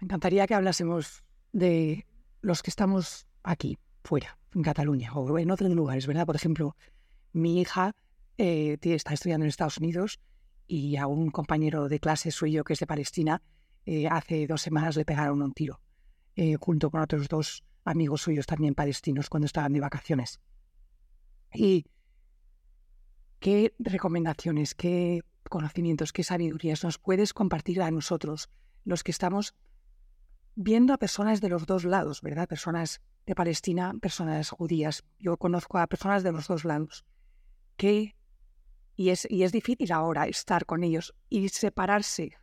Me 0.00 0.06
encantaría 0.06 0.46
que 0.46 0.54
hablásemos 0.54 1.24
de 1.52 2.06
los 2.40 2.62
que 2.62 2.70
estamos 2.70 3.26
aquí, 3.42 3.78
fuera, 4.02 4.38
en 4.54 4.62
Cataluña 4.62 5.12
o 5.14 5.38
en 5.38 5.50
otros 5.50 5.70
lugares, 5.70 6.06
¿verdad? 6.06 6.26
Por 6.26 6.36
ejemplo, 6.36 6.76
mi 7.32 7.60
hija 7.60 7.92
eh, 8.36 8.78
está 8.82 9.14
estudiando 9.14 9.44
en 9.44 9.48
Estados 9.48 9.78
Unidos 9.78 10.20
y 10.66 10.96
a 10.96 11.06
un 11.06 11.30
compañero 11.30 11.88
de 11.88 12.00
clase 12.00 12.30
suyo 12.30 12.64
que 12.64 12.72
es 12.72 12.80
de 12.80 12.86
Palestina, 12.86 13.42
eh, 13.86 14.08
hace 14.08 14.46
dos 14.46 14.62
semanas 14.62 14.96
le 14.96 15.04
pegaron 15.04 15.42
un 15.42 15.52
tiro, 15.52 15.80
eh, 16.36 16.56
junto 16.60 16.90
con 16.90 17.00
otros 17.00 17.28
dos 17.28 17.64
amigos 17.84 18.22
suyos 18.22 18.46
también 18.46 18.74
palestinos 18.74 19.28
cuando 19.28 19.46
estaban 19.46 19.72
de 19.72 19.80
vacaciones. 19.80 20.40
¿Y 21.52 21.86
qué 23.44 23.74
recomendaciones, 23.78 24.74
qué 24.74 25.22
conocimientos, 25.50 26.14
qué 26.14 26.24
sabidurías 26.24 26.82
nos 26.82 26.96
puedes 26.96 27.34
compartir 27.34 27.82
a 27.82 27.90
nosotros, 27.90 28.48
los 28.86 29.04
que 29.04 29.10
estamos 29.10 29.54
viendo 30.54 30.94
a 30.94 30.96
personas 30.96 31.42
de 31.42 31.50
los 31.50 31.66
dos 31.66 31.84
lados, 31.84 32.22
¿verdad? 32.22 32.48
Personas 32.48 33.02
de 33.26 33.34
Palestina, 33.34 33.92
personas 34.00 34.48
judías. 34.48 35.04
Yo 35.18 35.36
conozco 35.36 35.76
a 35.76 35.86
personas 35.86 36.22
de 36.22 36.32
los 36.32 36.48
dos 36.48 36.64
lados. 36.64 37.04
¿Qué? 37.76 38.16
Y 38.96 39.10
es, 39.10 39.26
y 39.30 39.42
es 39.42 39.52
difícil 39.52 39.92
ahora 39.92 40.26
estar 40.26 40.64
con 40.64 40.82
ellos 40.82 41.14
y 41.28 41.50
separarse 41.50 42.38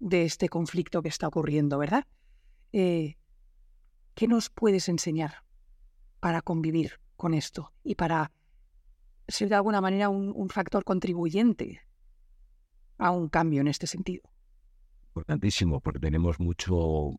de 0.00 0.24
este 0.24 0.48
conflicto 0.48 1.00
que 1.00 1.10
está 1.10 1.28
ocurriendo, 1.28 1.78
¿verdad? 1.78 2.08
Eh, 2.72 3.18
¿Qué 4.16 4.26
nos 4.26 4.50
puedes 4.50 4.88
enseñar 4.88 5.44
para 6.18 6.42
convivir 6.42 6.98
con 7.16 7.34
esto 7.34 7.72
y 7.84 7.94
para 7.94 8.32
ser 9.30 9.48
de 9.48 9.54
alguna 9.54 9.80
manera 9.80 10.08
un, 10.08 10.48
factor 10.48 10.84
contribuyente 10.84 11.80
a 12.98 13.10
un 13.10 13.28
cambio 13.28 13.60
en 13.60 13.68
este 13.68 13.86
sentido. 13.86 14.22
Importantísimo, 15.08 15.80
porque 15.80 15.98
tenemos 15.98 16.38
mucho, 16.38 17.10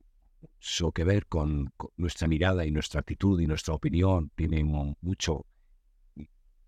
que 0.94 1.04
ver 1.04 1.28
con, 1.28 1.74
nuestra 1.98 2.28
mirada 2.28 2.66
y 2.66 2.72
nuestra 2.72 3.02
actitud 3.02 3.40
y 3.40 3.48
nuestra 3.48 3.74
opinión. 3.74 4.32
Tiene 4.36 4.64
mucho, 4.64 5.46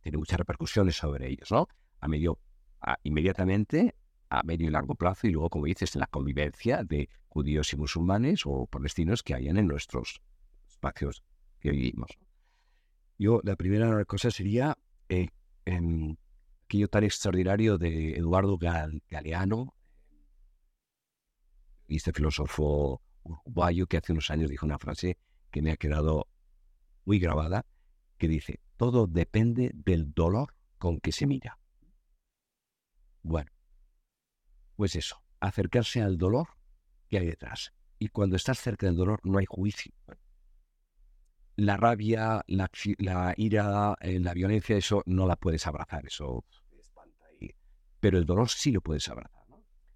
tiene 0.01 0.17
muchas 0.17 0.37
repercusiones 0.37 0.95
sobre 0.95 1.29
ellos, 1.29 1.51
¿no? 1.51 1.67
A 1.99 2.07
medio, 2.07 2.39
inmediatamente, 3.03 3.95
a 4.29 4.43
medio 4.43 4.67
y 4.67 4.71
largo 4.71 4.95
plazo, 4.95 5.27
y 5.27 5.31
luego, 5.31 5.49
como 5.49 5.65
dices, 5.65 5.95
en 5.95 6.01
la 6.01 6.07
convivencia 6.07 6.83
de 6.83 7.09
judíos 7.27 7.71
y 7.73 7.77
musulmanes 7.77 8.43
o 8.45 8.65
palestinos 8.67 9.23
que 9.23 9.35
hayan 9.35 9.57
en 9.57 9.67
nuestros 9.67 10.21
espacios 10.67 11.23
que 11.59 11.71
vivimos. 11.71 12.09
Yo, 13.17 13.41
la 13.43 13.55
primera 13.55 14.03
cosa 14.05 14.31
sería 14.31 14.77
eh, 15.13 15.29
en 15.65 16.17
aquello 16.65 16.87
tan 16.87 17.03
extraordinario 17.03 17.77
de 17.77 18.17
Eduardo 18.17 18.57
Galeano, 18.57 19.75
este 21.87 22.11
filósofo 22.11 23.01
uruguayo 23.23 23.87
que 23.87 23.97
hace 23.97 24.11
unos 24.11 24.29
años 24.31 24.49
dijo 24.49 24.65
una 24.65 24.79
frase 24.79 25.17
que 25.51 25.61
me 25.61 25.71
ha 25.71 25.77
quedado 25.77 26.27
muy 27.05 27.19
grabada, 27.19 27.65
que 28.17 28.27
dice, 28.27 28.59
todo 28.77 29.07
depende 29.07 29.71
del 29.73 30.13
dolor 30.13 30.55
con 30.77 30.99
que 30.99 31.11
se 31.11 31.27
mira. 31.27 31.59
Bueno, 33.21 33.51
pues 34.75 34.95
eso, 34.95 35.23
acercarse 35.39 36.01
al 36.01 36.17
dolor 36.17 36.47
que 37.07 37.19
hay 37.19 37.27
detrás. 37.27 37.73
Y 37.99 38.07
cuando 38.07 38.35
estás 38.35 38.59
cerca 38.59 38.87
del 38.87 38.97
dolor 38.97 39.19
no 39.23 39.37
hay 39.37 39.45
juicio 39.45 39.93
la 41.55 41.77
rabia, 41.77 42.43
la, 42.47 43.33
ira, 43.37 43.95
eh, 44.01 44.19
la 44.19 44.33
violencia, 44.33 44.75
eso 44.75 45.03
no 45.05 45.27
la 45.27 45.35
puedes 45.35 45.65
abrazar, 45.67 46.05
eso 46.05 46.43
espanta. 46.79 47.27
Pero 47.99 48.17
el 48.17 48.25
dolor 48.25 48.49
sí 48.49 48.71
lo 48.71 48.81
puedes 48.81 49.07
abrazar. 49.09 49.43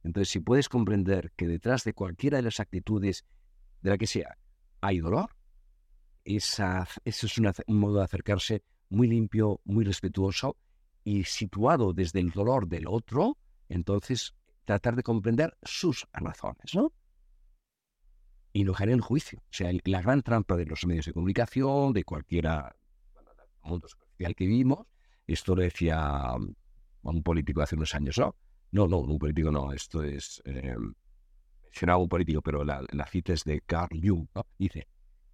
Entonces, 0.03 0.29
si 0.29 0.39
puedes 0.39 0.69
comprender 0.69 1.31
que 1.35 1.47
detrás 1.47 1.83
de 1.83 1.93
cualquiera 1.93 2.37
de 2.37 2.43
las 2.43 2.59
actitudes, 2.59 3.25
de 3.81 3.89
la 3.89 3.97
que 3.97 4.07
sea, 4.07 4.37
hay 4.81 4.99
dolor, 4.99 5.31
esa, 6.23 6.87
eso 7.03 7.25
es 7.25 7.37
un 7.37 7.79
modo 7.79 7.97
de 7.97 8.03
acercarse 8.03 8.63
muy 8.89 9.07
limpio, 9.07 9.59
muy 9.65 9.83
respetuoso 9.83 10.57
y 11.03 11.23
situado 11.23 11.93
desde 11.93 12.19
el 12.19 12.31
dolor 12.31 12.67
del 12.67 12.87
otro, 12.87 13.37
entonces 13.69 14.33
tratar 14.65 14.95
de 14.95 15.03
comprender 15.03 15.57
sus 15.63 16.07
razones, 16.13 16.75
¿no? 16.75 16.93
Y 18.57 18.63
no 18.63 18.73
caer 18.73 18.89
en 18.89 18.95
el 18.95 19.01
juicio. 19.01 19.37
O 19.37 19.53
sea, 19.53 19.71
la 19.85 20.01
gran 20.01 20.23
trampa 20.23 20.55
de 20.55 20.65
los 20.65 20.83
medios 20.87 21.05
de 21.05 21.13
comunicación, 21.13 21.93
de 21.93 22.03
cualquiera 22.03 22.75
mundo 23.61 23.87
superficial 23.87 24.33
que 24.33 24.47
vivimos, 24.47 24.87
esto 25.27 25.55
lo 25.55 25.61
decía 25.61 26.33
un 27.03 27.21
político 27.21 27.61
hace 27.61 27.75
unos 27.75 27.93
años, 27.93 28.17
¿no? 28.17 28.35
No, 28.71 28.87
no, 28.87 28.97
un 28.97 29.19
político 29.19 29.51
no, 29.51 29.71
esto 29.73 30.01
es... 30.01 30.41
Eh, 30.43 30.75
mencionaba 31.65 31.99
un 31.99 32.09
político, 32.09 32.41
pero 32.41 32.63
la, 32.63 32.83
cita 33.11 33.33
es 33.33 33.43
de 33.43 33.61
Carl 33.61 34.01
Jung, 34.03 34.27
¿no? 34.33 34.47
Dice, 34.57 34.87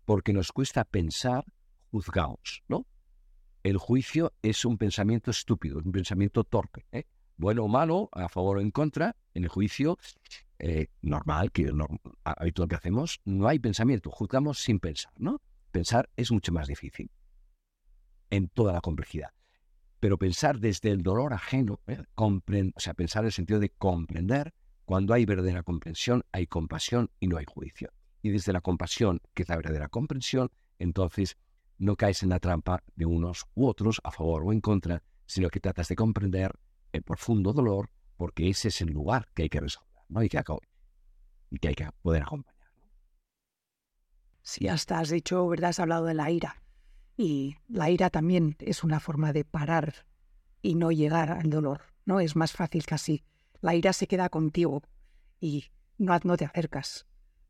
porque 0.04 0.34
nos 0.34 0.52
cuesta 0.52 0.84
pensar, 0.84 1.46
juzgaos, 1.92 2.62
¿no? 2.68 2.86
El 3.64 3.78
juicio 3.78 4.34
es 4.42 4.66
un 4.66 4.78
pensamiento 4.78 5.32
estúpido, 5.32 5.78
un 5.78 5.94
pensamiento 5.94 6.44
torpe, 6.44 6.86
¿eh? 6.92 7.06
bueno 7.38 7.64
o 7.64 7.70
malo, 7.70 8.10
a 8.12 8.28
favor 8.28 8.58
o 8.58 8.60
en 8.60 8.72
contra, 8.72 9.16
en 9.34 9.46
el 9.46 9.50
juicio 9.50 9.98
eh, 10.66 10.88
normal, 11.02 11.52
que 11.52 11.66
no, 11.74 11.88
habitual 12.24 12.70
que 12.70 12.76
hacemos, 12.76 13.20
no 13.26 13.50
hay 13.50 13.60
pensamiento, 13.60 14.10
juzgamos 14.10 14.60
sin 14.60 14.80
pensar, 14.80 15.12
¿no? 15.18 15.42
Pensar 15.72 16.10
es 16.16 16.32
mucho 16.32 16.54
más 16.54 16.70
difícil 16.70 17.12
en 18.30 18.48
toda 18.48 18.72
la 18.72 18.80
complejidad. 18.80 19.32
Pero 20.00 20.18
pensar 20.18 20.60
desde 20.60 20.92
el 20.92 21.04
dolor 21.04 21.34
ajeno, 21.34 21.82
¿eh? 21.88 22.02
o 22.16 22.80
sea, 22.80 22.94
pensar 22.94 23.24
en 23.24 23.26
el 23.26 23.32
sentido 23.34 23.60
de 23.60 23.72
comprender, 23.72 24.54
cuando 24.86 25.14
hay 25.14 25.26
verdadera 25.26 25.64
comprensión, 25.64 26.24
hay 26.32 26.48
compasión 26.48 27.12
y 27.20 27.28
no 27.28 27.36
hay 27.36 27.46
juicio. 27.46 27.92
Y 28.22 28.30
desde 28.30 28.54
la 28.54 28.62
compasión, 28.62 29.20
que 29.34 29.44
es 29.44 29.50
la 29.50 29.58
verdadera 29.58 29.90
comprensión, 29.90 30.50
entonces 30.80 31.36
no 31.78 31.98
caes 31.98 32.24
en 32.24 32.30
la 32.30 32.40
trampa 32.40 32.82
de 32.96 33.06
unos 33.06 33.48
u 33.54 33.68
otros, 33.68 34.00
a 34.06 34.12
favor 34.12 34.44
o 34.46 34.54
en 34.54 34.62
contra, 34.62 35.04
sino 35.26 35.50
que 35.50 35.60
tratas 35.60 35.90
de 35.90 35.98
comprender 35.98 36.54
el 36.94 37.04
profundo 37.04 37.52
dolor, 37.52 37.90
porque 38.16 38.48
ese 38.48 38.70
es 38.70 38.82
el 38.82 38.94
lugar 38.94 39.28
que 39.34 39.44
hay 39.44 39.50
que 39.50 39.60
resolver, 39.60 39.93
¿no? 40.14 40.24
Y 40.24 40.30
que, 40.30 40.42
y 41.50 41.58
que 41.60 41.68
hay 41.70 41.76
que 41.76 41.90
poder 42.02 42.24
acompañar. 42.24 42.54
Sí, 44.42 44.68
hasta 44.68 45.00
has 45.00 45.10
dicho, 45.10 45.48
¿verdad? 45.48 45.70
Has 45.70 45.80
hablado 45.80 46.06
de 46.06 46.14
la 46.14 46.30
ira. 46.30 46.62
Y 47.16 47.58
la 47.68 47.90
ira 47.90 48.10
también 48.10 48.56
es 48.60 48.84
una 48.84 49.00
forma 49.00 49.34
de 49.34 49.46
parar 49.46 50.06
y 50.62 50.76
no 50.76 50.92
llegar 50.92 51.32
al 51.32 51.50
dolor, 51.50 51.82
¿no? 52.06 52.20
Es 52.20 52.36
más 52.36 52.52
fácil 52.52 52.86
que 52.86 52.96
así. 52.96 53.24
La 53.62 53.76
ira 53.76 53.94
se 53.94 54.08
queda 54.08 54.30
contigo 54.30 54.84
y 55.40 55.66
no, 55.98 56.18
no 56.24 56.38
te 56.38 56.46
acercas. 56.46 57.06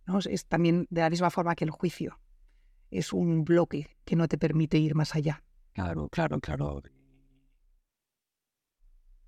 ¿no? 0.06 0.20
Es 0.20 0.46
también 0.46 0.88
de 0.90 1.02
la 1.02 1.10
misma 1.10 1.30
forma 1.30 1.56
que 1.56 1.66
el 1.66 1.72
juicio. 1.72 2.20
Es 2.92 3.14
un 3.14 3.44
bloque 3.44 3.98
que 4.06 4.16
no 4.16 4.28
te 4.28 4.38
permite 4.38 4.78
ir 4.78 4.94
más 4.96 5.16
allá. 5.16 5.44
Claro, 5.74 6.08
claro, 6.10 6.40
claro. 6.40 6.84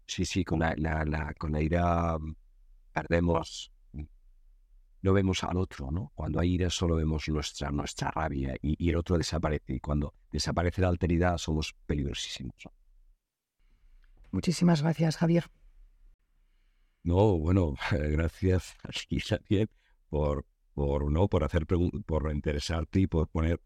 Sí, 0.06 0.26
sí, 0.26 0.44
con 0.46 0.60
la, 0.60 0.76
la, 0.76 1.34
con 1.34 1.52
la 1.52 1.62
ira 1.62 2.18
perdemos 2.96 3.72
no 5.06 5.14
vemos 5.14 5.44
al 5.44 5.58
otro, 5.58 5.92
¿no? 5.92 6.12
Cuando 6.16 6.40
hay 6.40 6.56
ira 6.56 6.72
solo 6.72 6.96
vemos 6.96 7.30
nuestra, 7.30 7.70
nuestra 7.70 8.10
rabia 8.10 8.56
y, 8.60 8.90
el 8.90 8.96
otro 8.96 9.20
desaparece. 9.20 9.76
Y 9.76 9.80
cuando 9.80 10.16
desaparece 10.32 10.82
la 10.82 10.88
alteridad 10.88 11.38
somos 11.38 11.76
peligrosísimos. 11.86 12.56
Muchísimas 14.32 14.82
gracias, 14.82 15.18
Javier. 15.18 15.46
No, 17.04 17.38
bueno, 17.38 17.76
gracias 17.92 18.76
a 18.82 18.90
ti 18.90 19.20
también 19.20 19.70
por, 20.10 20.44
por, 20.74 21.12
¿no? 21.12 21.28
por 21.28 21.44
hacer 21.44 21.68
por 21.68 22.32
interesarte 22.34 23.02
y 23.02 23.06
por 23.06 23.28
poner, 23.28 23.62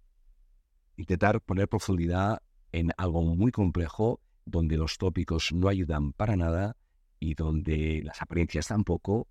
intentar 0.98 1.39
poner 1.39 1.70
profundidad 1.70 2.42
en 2.74 2.92
algo 2.98 3.22
muy 3.22 3.54
complejo 3.54 4.20
donde 4.44 4.76
los 4.76 4.98
tópicos 4.98 5.54
no 5.54 5.70
ayudan 5.70 6.12
para 6.12 6.36
nada 6.36 6.76
y 7.20 7.36
donde 7.36 8.02
las 8.04 8.22
apariencias 8.22 8.68
tampoco 8.68 9.28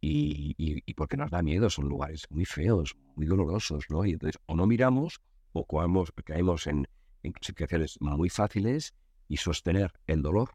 y, 0.00 0.54
y, 0.56 0.94
porque 0.94 1.16
nos 1.16 1.30
da 1.30 1.42
miedo, 1.42 1.70
son 1.70 1.88
lugares 1.88 2.24
muy 2.30 2.44
feos, 2.44 2.96
muy 3.16 3.26
dolorosos, 3.26 3.84
¿no? 3.88 4.04
Y 4.04 4.12
entonces 4.12 4.40
o 4.46 4.54
no 4.54 4.66
miramos 4.66 5.20
o 5.52 5.66
caemos, 6.24 6.66
en, 6.66 6.86
en 7.22 7.32
situaciones 7.40 7.96
muy 8.00 8.28
fáciles 8.28 8.94
y 9.26 9.38
sostener 9.38 9.92
el 10.06 10.22
dolor 10.22 10.50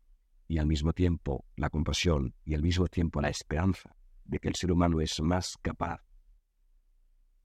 y 0.47 0.59
al 0.59 0.65
mismo 0.65 0.93
tiempo 0.93 1.45
la 1.55 1.69
compasión 1.69 2.33
y 2.45 2.53
al 2.53 2.61
mismo 2.61 2.87
tiempo 2.87 3.19
la 3.21 3.29
esperanza 3.29 3.95
de 4.23 4.39
que 4.39 4.47
el 4.47 4.55
ser 4.55 4.71
humano 4.71 5.01
es 5.01 5.19
más 5.21 5.57
capaz. 5.61 6.01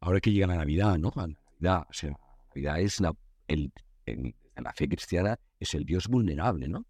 Ahora 0.00 0.20
que 0.20 0.30
llega 0.30 0.46
la 0.46 0.56
Navidad, 0.56 0.96
¿no? 0.98 1.12
La 1.16 1.26
Navidad, 1.26 1.86
o 1.88 2.18
Navidad 2.54 2.80
es 2.80 3.00
la, 3.00 3.12
el, 3.48 3.72
en, 4.06 4.34
la 4.56 4.72
fe 4.72 4.88
cristiana 4.88 5.38
es 5.58 5.74
el 5.74 5.84
Dios 5.84 6.06
vulnerable, 6.08 6.68
¿no? 6.68 6.86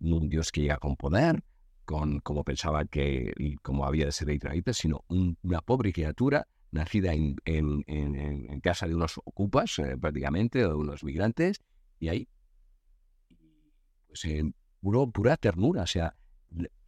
Un 0.00 0.28
Dios 0.28 0.50
que 0.50 0.62
llega 0.62 0.78
con 0.78 0.96
poder, 0.96 1.42
con 1.88 2.20
como 2.20 2.44
pensaba 2.44 2.84
que 2.84 3.32
como 3.62 3.86
había 3.86 4.04
de 4.04 4.12
ser 4.12 4.28
israelita, 4.28 4.74
sino 4.74 5.06
una 5.08 5.62
pobre 5.62 5.90
criatura 5.90 6.46
nacida 6.70 7.14
en, 7.14 8.60
casa 8.60 8.86
de 8.86 8.94
unos 8.94 9.16
ocupas 9.24 9.78
eh, 9.78 9.96
prácticamente, 9.96 10.58
de 10.58 10.66
unos 10.66 11.02
migrantes, 11.02 11.62
y 11.98 12.08
ahí, 12.08 12.28
pues 14.06 14.22
en 14.26 14.54
pura 14.82 15.38
ternura, 15.38 15.84
o 15.84 15.86
sea, 15.86 16.14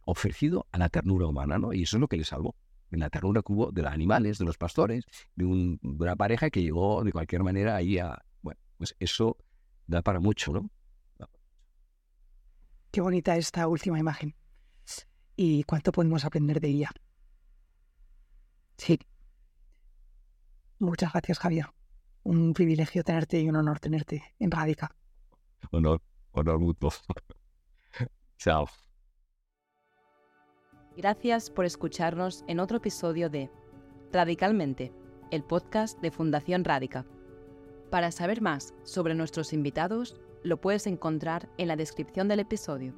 ofrecido 0.05 0.67
a 0.71 0.77
la 0.77 0.89
ternura 0.89 1.25
humana, 1.25 1.57
¿no? 1.57 1.73
Y 1.73 1.81
eso 1.81 1.97
es 1.97 2.01
lo 2.01 2.07
que 2.07 2.17
le 2.17 2.23
salvó, 2.23 2.55
en 2.91 2.99
la 2.99 3.09
ternura 3.09 3.41
que 3.41 3.53
hubo 3.53 3.71
de 3.71 3.81
los 3.81 3.91
animales, 3.91 4.37
de 4.37 4.45
los 4.45 4.59
pastores, 4.59 5.05
de, 5.35 5.45
una 5.45 6.15
pareja 6.15 6.51
que 6.51 6.61
llegó 6.61 7.03
de 7.03 7.11
cualquier 7.11 7.41
manera 7.41 7.75
ahí 7.75 7.97
a, 7.97 8.23
bueno, 8.43 8.61
pues 8.77 8.95
eso 8.99 9.35
da 9.87 10.03
para 10.03 10.19
mucho, 10.19 10.53
¿no? 10.53 10.69
Qué 12.91 13.01
bonita 13.01 13.35
esta 13.35 13.67
última 13.67 13.97
imagen 13.97 14.35
y 15.43 15.63
cuánto 15.63 15.91
podemos 15.91 16.23
aprender 16.23 16.61
de 16.61 16.67
ella. 16.67 16.91
Sí. 18.77 18.99
Muchas 20.77 21.13
gracias, 21.13 21.39
Javier. 21.39 21.65
Un 22.21 22.53
privilegio 22.53 23.03
tenerte 23.03 23.41
y 23.41 23.49
un 23.49 23.55
honor 23.55 23.79
tenerte 23.79 24.23
en 24.37 24.51
Radica. 24.51 24.95
Honor, 25.71 25.99
honor 26.33 26.59
mutuo. 26.59 26.91
Chao. 28.37 28.67
Gracias 30.95 31.49
por 31.49 31.65
escucharnos 31.65 32.43
en 32.47 32.59
otro 32.59 32.77
episodio 32.77 33.31
de 33.31 33.49
Radicalmente, 34.11 34.93
el 35.31 35.43
podcast 35.43 35.99
de 36.01 36.11
Fundación 36.11 36.63
Radica. 36.63 37.07
Para 37.89 38.11
saber 38.11 38.41
más 38.41 38.75
sobre 38.83 39.15
nuestros 39.15 39.53
invitados, 39.53 40.21
lo 40.43 40.61
puedes 40.61 40.85
encontrar 40.85 41.49
en 41.57 41.67
la 41.67 41.75
descripción 41.75 42.27
del 42.27 42.41
episodio. 42.41 42.93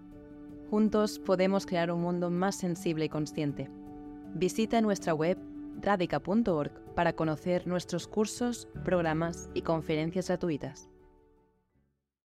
Juntos 0.73 1.19
podemos 1.19 1.67
crear 1.67 1.91
un 1.91 2.01
mundo 2.01 2.31
más 2.31 2.55
sensible 2.55 3.05
y 3.05 3.09
consciente. 3.09 3.69
Visita 4.33 4.81
nuestra 4.81 5.13
web 5.13 5.38
radica.org 5.79 6.71
para 6.95 7.13
conocer 7.13 7.67
nuestros 7.67 8.07
cursos, 8.07 8.67
programas 8.83 9.51
y 9.53 9.62
conferencias 9.62 10.29
gratuitas. 10.29 10.89